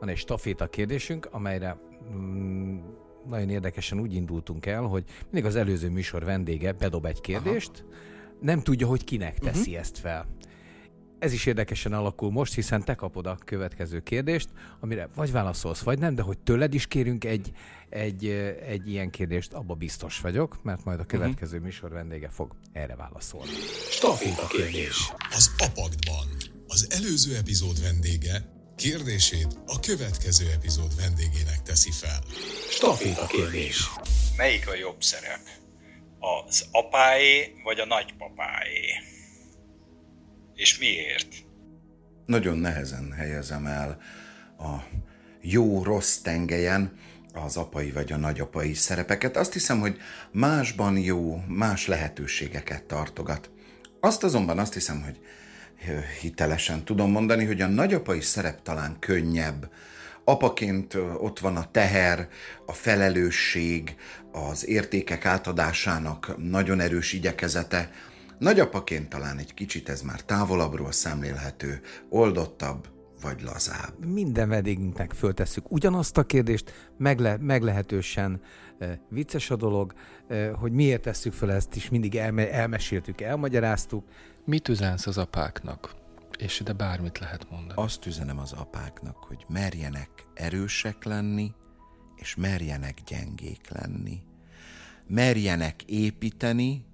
Van 0.00 0.08
egy 0.08 0.16
staféta 0.16 0.66
kérdésünk, 0.66 1.28
amelyre 1.30 1.76
mm, 2.14 2.78
nagyon 3.28 3.48
érdekesen 3.48 4.00
úgy 4.00 4.14
indultunk 4.14 4.66
el, 4.66 4.82
hogy 4.82 5.04
mindig 5.30 5.44
az 5.44 5.56
előző 5.56 5.90
műsor 5.90 6.24
vendége 6.24 6.72
bedob 6.72 7.06
egy 7.06 7.20
kérdést, 7.20 7.70
Aha. 7.74 7.96
nem 8.40 8.60
tudja, 8.60 8.86
hogy 8.86 9.04
kinek 9.04 9.38
teszi 9.38 9.60
uh-huh. 9.60 9.78
ezt 9.78 9.98
fel. 9.98 10.26
Ez 11.24 11.32
is 11.32 11.46
érdekesen 11.46 11.92
alakul 11.92 12.30
most, 12.30 12.54
hiszen 12.54 12.84
te 12.84 12.94
kapod 12.94 13.26
a 13.26 13.38
következő 13.44 14.00
kérdést, 14.00 14.48
amire 14.80 15.08
vagy 15.14 15.32
válaszolsz, 15.32 15.80
vagy 15.80 15.98
nem, 15.98 16.14
de 16.14 16.22
hogy 16.22 16.38
tőled 16.38 16.74
is 16.74 16.86
kérünk 16.86 17.24
egy, 17.24 17.52
egy, 17.88 18.26
egy 18.66 18.90
ilyen 18.90 19.10
kérdést, 19.10 19.52
abba 19.52 19.74
biztos 19.74 20.20
vagyok, 20.20 20.62
mert 20.62 20.84
majd 20.84 20.98
a 20.98 21.02
mhm. 21.02 21.10
következő 21.10 21.52
uh-huh. 21.52 21.64
műsor 21.64 21.90
vendége 21.90 22.28
fog 22.28 22.54
erre 22.72 22.96
válaszolni. 22.96 23.52
Staféta 23.90 24.46
kérdés. 24.46 25.12
Az 25.30 25.54
Apaktban 25.58 26.26
az 26.68 26.86
előző 26.90 27.36
epizód 27.36 27.82
vendége 27.82 28.52
kérdését 28.76 29.58
a 29.66 29.80
következő 29.80 30.50
epizód 30.50 30.96
vendégének 30.96 31.62
teszi 31.62 31.90
fel. 31.90 32.20
Staféta 32.70 33.26
kérdés. 33.26 33.90
Melyik 34.36 34.68
a 34.68 34.74
jobb 34.74 35.02
szerep? 35.02 35.40
Az 36.46 36.66
apáé 36.70 37.52
vagy 37.64 37.78
a 37.78 37.86
nagypapáé? 37.86 39.13
És 40.54 40.78
miért? 40.78 41.34
Nagyon 42.26 42.58
nehezen 42.58 43.12
helyezem 43.12 43.66
el 43.66 43.98
a 44.58 44.74
jó-rossz 45.40 46.16
tengelyen 46.16 46.98
az 47.32 47.56
apai 47.56 47.90
vagy 47.90 48.12
a 48.12 48.16
nagyapai 48.16 48.74
szerepeket. 48.74 49.36
Azt 49.36 49.52
hiszem, 49.52 49.80
hogy 49.80 49.96
másban 50.32 50.98
jó, 50.98 51.42
más 51.46 51.86
lehetőségeket 51.86 52.84
tartogat. 52.84 53.50
Azt 54.00 54.24
azonban 54.24 54.58
azt 54.58 54.72
hiszem, 54.74 55.02
hogy 55.02 55.20
hitelesen 56.20 56.84
tudom 56.84 57.10
mondani, 57.10 57.44
hogy 57.44 57.60
a 57.60 57.66
nagyapai 57.66 58.20
szerep 58.20 58.62
talán 58.62 58.96
könnyebb. 58.98 59.70
Apaként 60.24 60.94
ott 61.18 61.38
van 61.38 61.56
a 61.56 61.70
teher, 61.70 62.28
a 62.66 62.72
felelősség, 62.72 63.94
az 64.32 64.66
értékek 64.66 65.24
átadásának 65.24 66.34
nagyon 66.36 66.80
erős 66.80 67.12
igyekezete. 67.12 67.90
Nagyapaként 68.38 69.08
talán 69.08 69.38
egy 69.38 69.54
kicsit 69.54 69.88
ez 69.88 70.02
már 70.02 70.20
távolabbról 70.20 70.92
szemlélhető, 70.92 71.80
oldottabb, 72.08 72.88
vagy 73.22 73.42
lazább? 73.42 74.04
Minden 74.06 74.48
vendégünknek 74.48 75.12
föltesszük 75.12 75.70
ugyanazt 75.70 76.18
a 76.18 76.24
kérdést, 76.24 76.72
megle- 76.98 77.40
meglehetősen 77.40 78.40
e, 78.78 79.00
vicces 79.08 79.50
a 79.50 79.56
dolog, 79.56 79.94
e, 80.28 80.50
hogy 80.50 80.72
miért 80.72 81.02
tesszük 81.02 81.32
föl 81.32 81.50
ezt 81.50 81.76
is, 81.76 81.88
mindig 81.88 82.16
elme- 82.16 82.50
elmeséltük, 82.50 83.20
elmagyaráztuk. 83.20 84.04
Mit 84.44 84.68
üzensz 84.68 85.06
az 85.06 85.18
apáknak? 85.18 85.94
És 86.38 86.60
ide 86.60 86.72
bármit 86.72 87.18
lehet 87.18 87.50
mondani. 87.50 87.82
Azt 87.82 88.06
üzenem 88.06 88.38
az 88.38 88.52
apáknak, 88.52 89.16
hogy 89.16 89.44
merjenek 89.48 90.08
erősek 90.34 91.04
lenni, 91.04 91.52
és 92.16 92.34
merjenek 92.34 92.98
gyengék 93.06 93.68
lenni. 93.68 94.22
Merjenek 95.06 95.82
építeni, 95.82 96.84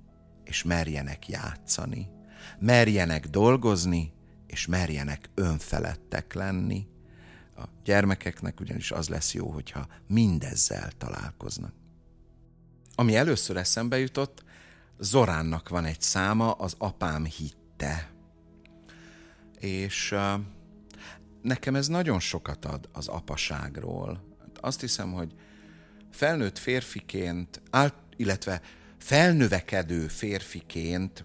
és 0.51 0.63
merjenek 0.63 1.29
játszani. 1.29 2.09
Merjenek 2.59 3.29
dolgozni, 3.29 4.13
és 4.47 4.67
merjenek 4.67 5.31
önfelettek 5.35 6.33
lenni. 6.33 6.87
A 7.57 7.63
gyermekeknek 7.85 8.61
ugyanis 8.61 8.91
az 8.91 9.09
lesz 9.09 9.35
jó, 9.35 9.51
hogyha 9.51 9.87
mindezzel 10.07 10.91
találkoznak. 10.99 11.73
Ami 12.95 13.17
először 13.17 13.57
eszembe 13.57 13.99
jutott, 13.99 14.45
Zoránnak 14.99 15.69
van 15.69 15.85
egy 15.85 16.01
száma, 16.01 16.53
az 16.53 16.75
apám 16.79 17.25
hitte. 17.25 18.11
És 19.59 20.13
uh, 20.13 20.41
nekem 21.43 21.75
ez 21.75 21.89
nagyon 21.89 22.21
sokat 22.21 22.65
ad 22.65 22.89
az 22.93 23.09
apaságról. 23.09 24.37
Azt 24.55 24.81
hiszem, 24.81 25.13
hogy 25.13 25.35
felnőtt 26.11 26.59
férfiként, 26.59 27.63
illetve 28.17 28.61
felnövekedő 29.01 30.07
férfiként 30.07 31.25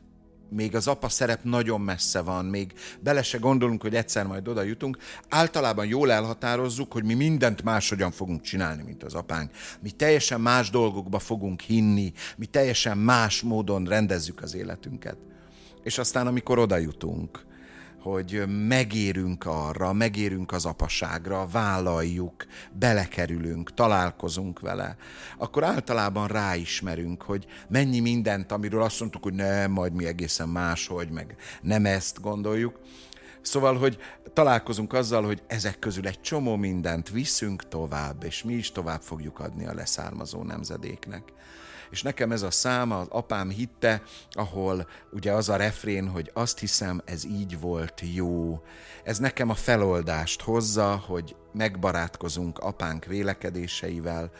még 0.49 0.75
az 0.75 0.88
apa 0.88 1.09
szerep 1.09 1.43
nagyon 1.43 1.81
messze 1.81 2.21
van, 2.21 2.45
még 2.45 2.73
bele 2.99 3.23
se 3.23 3.38
gondolunk, 3.38 3.81
hogy 3.81 3.95
egyszer 3.95 4.25
majd 4.25 4.47
oda 4.47 4.61
jutunk. 4.61 4.97
Általában 5.29 5.85
jól 5.85 6.11
elhatározzuk, 6.11 6.91
hogy 6.91 7.03
mi 7.03 7.13
mindent 7.13 7.63
máshogyan 7.63 8.11
fogunk 8.11 8.41
csinálni, 8.41 8.83
mint 8.83 9.03
az 9.03 9.13
apánk. 9.13 9.51
Mi 9.81 9.91
teljesen 9.91 10.41
más 10.41 10.69
dolgokba 10.69 11.19
fogunk 11.19 11.61
hinni, 11.61 12.13
mi 12.38 12.45
teljesen 12.45 12.97
más 12.97 13.41
módon 13.41 13.85
rendezzük 13.85 14.41
az 14.41 14.55
életünket. 14.55 15.17
És 15.83 15.97
aztán, 15.97 16.27
amikor 16.27 16.59
oda 16.59 16.77
jutunk, 16.77 17.44
hogy 18.06 18.44
megérünk 18.68 19.46
arra, 19.46 19.94
megérünk 19.94 20.52
az 20.52 20.65
apaságra, 20.65 21.48
vállaljuk, 21.52 22.46
belekerülünk, 22.72 23.74
találkozunk 23.74 24.60
vele, 24.60 24.96
akkor 25.38 25.63
általában 25.63 26.28
ráismerünk, 26.28 27.22
hogy 27.22 27.46
mennyi 27.68 28.00
mindent, 28.00 28.52
amiről 28.52 28.82
azt 28.82 29.00
mondtuk, 29.00 29.24
hogy 29.24 29.34
nem, 29.34 29.72
majd 29.72 29.94
mi 29.94 30.06
egészen 30.06 30.50
máshogy, 30.50 31.10
meg 31.10 31.36
nem 31.62 31.86
ezt 31.86 32.22
gondoljuk. 32.22 32.80
Szóval, 33.41 33.78
hogy 33.78 33.98
találkozunk 34.34 34.94
azzal, 34.94 35.24
hogy 35.24 35.44
ezek 35.48 35.80
közül 35.80 36.08
egy 36.08 36.22
csomó 36.22 36.56
mindent 36.56 37.10
viszünk 37.10 37.68
tovább, 37.68 38.24
és 38.24 38.44
mi 38.44 38.54
is 38.54 38.72
tovább 38.72 39.02
fogjuk 39.02 39.39
adni 39.39 39.65
a 39.65 39.74
leszármazó 39.74 40.44
nemzedéknek 40.44 41.24
és 41.89 42.02
nekem 42.02 42.32
ez 42.32 42.41
a 42.41 42.52
szám, 42.52 42.91
az 42.91 43.08
apám 43.10 43.50
hitte, 43.50 44.02
ahol 44.32 44.88
ugye 45.12 45.32
az 45.32 45.50
a 45.50 45.56
refrén, 45.56 46.08
hogy 46.08 46.32
azt 46.34 46.60
hiszem, 46.60 47.02
ez 47.06 47.26
így 47.26 47.60
volt 47.60 48.02
jó. 48.13 48.62
Ez 49.04 49.17
nekem 49.17 49.50
a 49.50 49.54
feloldást 49.54 50.41
hozza, 50.41 51.04
hogy 51.08 51.36
megbarátkozunk 51.54 52.60
apánk 52.60 53.06
vélekedéseivel, 53.06 54.32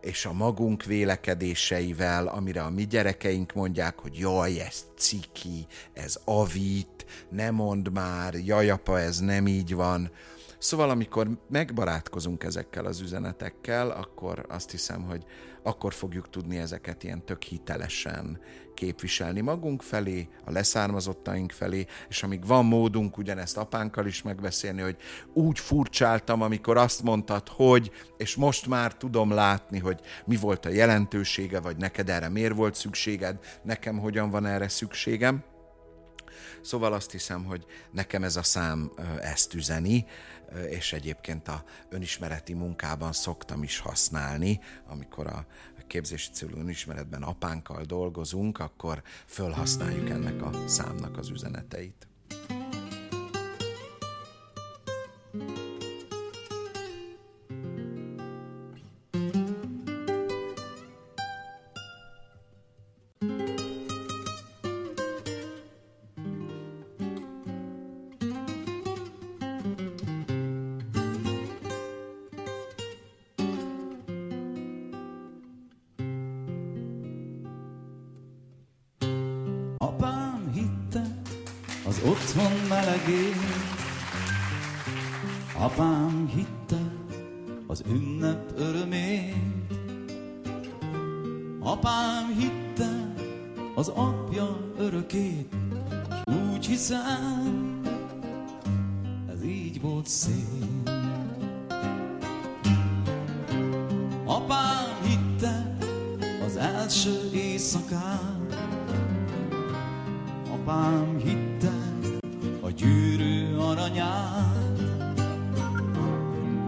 és 0.00 0.26
a 0.26 0.32
magunk 0.32 0.84
vélekedéseivel, 0.84 2.26
amire 2.26 2.62
a 2.62 2.70
mi 2.70 2.86
gyerekeink 2.86 3.52
mondják, 3.52 3.98
hogy 3.98 4.18
jaj, 4.18 4.60
ez 4.60 4.84
ciki, 4.96 5.66
ez 5.92 6.18
avít, 6.24 7.06
ne 7.28 7.50
mond 7.50 7.92
már, 7.92 8.34
jaj, 8.34 8.70
apa, 8.70 9.00
ez 9.00 9.18
nem 9.18 9.46
így 9.46 9.74
van. 9.74 10.10
Szóval 10.58 10.90
amikor 10.90 11.28
megbarátkozunk 11.48 12.44
ezekkel 12.44 12.84
az 12.84 13.00
üzenetekkel, 13.00 13.90
akkor 13.90 14.46
azt 14.48 14.70
hiszem, 14.70 15.02
hogy 15.02 15.24
akkor 15.66 15.92
fogjuk 15.92 16.30
tudni 16.30 16.58
ezeket 16.58 17.02
ilyen 17.02 17.24
tök 17.24 17.42
hitelesen 17.42 18.40
képviselni 18.74 19.40
magunk 19.40 19.82
felé, 19.82 20.28
a 20.44 20.50
leszármazottaink 20.50 21.52
felé, 21.52 21.86
és 22.08 22.22
amíg 22.22 22.46
van 22.46 22.64
módunk 22.64 23.18
ugyanezt 23.18 23.56
apánkkal 23.56 24.06
is 24.06 24.22
megbeszélni, 24.22 24.80
hogy 24.80 24.96
úgy 25.32 25.58
furcsáltam, 25.58 26.42
amikor 26.42 26.76
azt 26.76 27.02
mondtad, 27.02 27.48
hogy, 27.48 27.90
és 28.16 28.36
most 28.36 28.66
már 28.66 28.96
tudom 28.96 29.30
látni, 29.30 29.78
hogy 29.78 30.00
mi 30.24 30.36
volt 30.36 30.66
a 30.66 30.70
jelentősége, 30.70 31.60
vagy 31.60 31.76
neked 31.76 32.08
erre 32.08 32.28
miért 32.28 32.54
volt 32.54 32.74
szükséged, 32.74 33.38
nekem 33.62 33.98
hogyan 33.98 34.30
van 34.30 34.46
erre 34.46 34.68
szükségem. 34.68 35.53
Szóval 36.60 36.92
azt 36.92 37.10
hiszem, 37.10 37.44
hogy 37.44 37.64
nekem 37.90 38.24
ez 38.24 38.36
a 38.36 38.42
szám 38.42 38.92
ezt 39.20 39.54
üzeni, 39.54 40.06
és 40.68 40.92
egyébként 40.92 41.48
a 41.48 41.64
önismereti 41.88 42.52
munkában 42.52 43.12
szoktam 43.12 43.62
is 43.62 43.78
használni, 43.78 44.60
amikor 44.86 45.26
a 45.26 45.46
képzési 45.86 46.30
célú 46.30 46.58
önismeretben 46.58 47.22
apánkkal 47.22 47.84
dolgozunk, 47.84 48.58
akkor 48.58 49.02
fölhasználjuk 49.26 50.10
ennek 50.10 50.42
a 50.42 50.68
számnak 50.68 51.18
az 51.18 51.28
üzeneteit. 51.28 52.06
hitte 92.54 93.14
az 93.74 93.88
apja 93.88 94.56
örökét, 94.78 95.54
s 96.10 96.32
úgy 96.32 96.66
hiszem, 96.66 97.80
ez 99.32 99.44
így 99.44 99.80
volt 99.80 100.06
szép. 100.06 100.88
Apám 104.24 104.86
hitte 105.02 105.76
az 106.46 106.56
első 106.56 107.30
éjszakán, 107.34 108.46
apám 110.52 111.16
hitte 111.18 111.72
a 112.60 112.70
gyűrű 112.70 113.56
aranyát, 113.56 114.80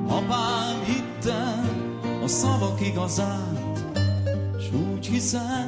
apám 0.06 0.82
hitte 0.84 1.64
a 2.22 2.28
szavak 2.28 2.80
igazát, 2.80 3.94
s 4.58 4.74
úgy 4.74 5.06
hiszem, 5.06 5.65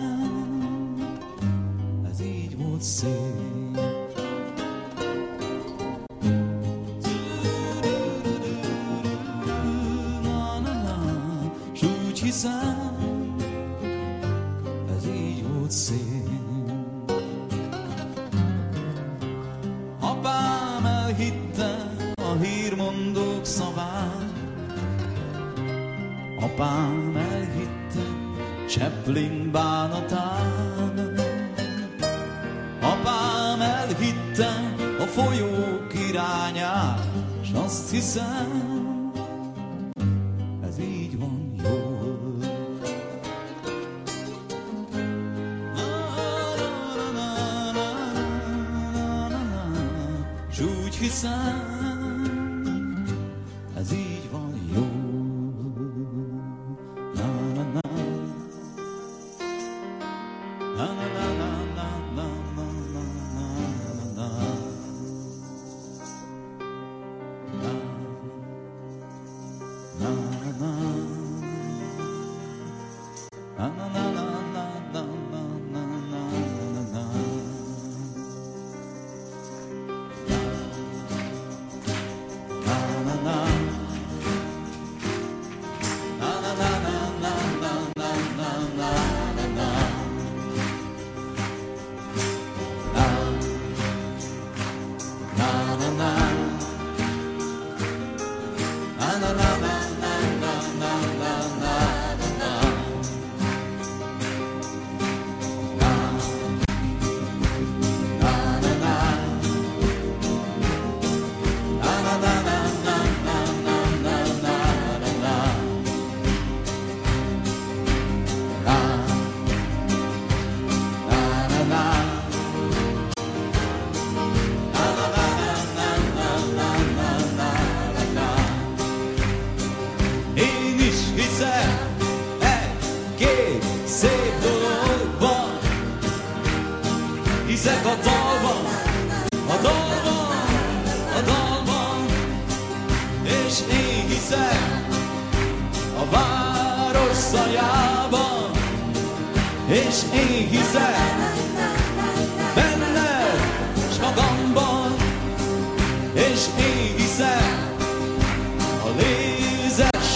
elhittem 33.99 34.75
a 34.99 35.03
folyók 35.03 36.09
irányát, 36.09 37.07
s 37.43 37.49
azt 37.65 37.91
hiszem, 37.91 38.78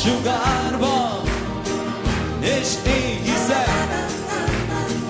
sugárban, 0.03 1.21
és 2.41 2.69
én 2.87 3.23
hiszek 3.23 4.09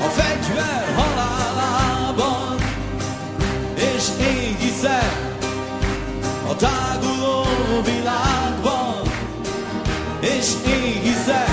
a 0.00 0.08
fegyver 0.08 0.94
halálában, 0.96 2.56
és 3.74 4.08
én 4.20 4.56
hiszek 4.58 5.36
a 6.48 6.56
táguló 6.56 7.44
világban, 7.84 9.00
és 10.20 10.46
én 10.66 11.02
hiszek, 11.02 11.48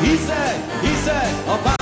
hiszek, 0.00 0.80
hiszek 0.80 1.32
a 1.46 1.56
pár 1.62 1.79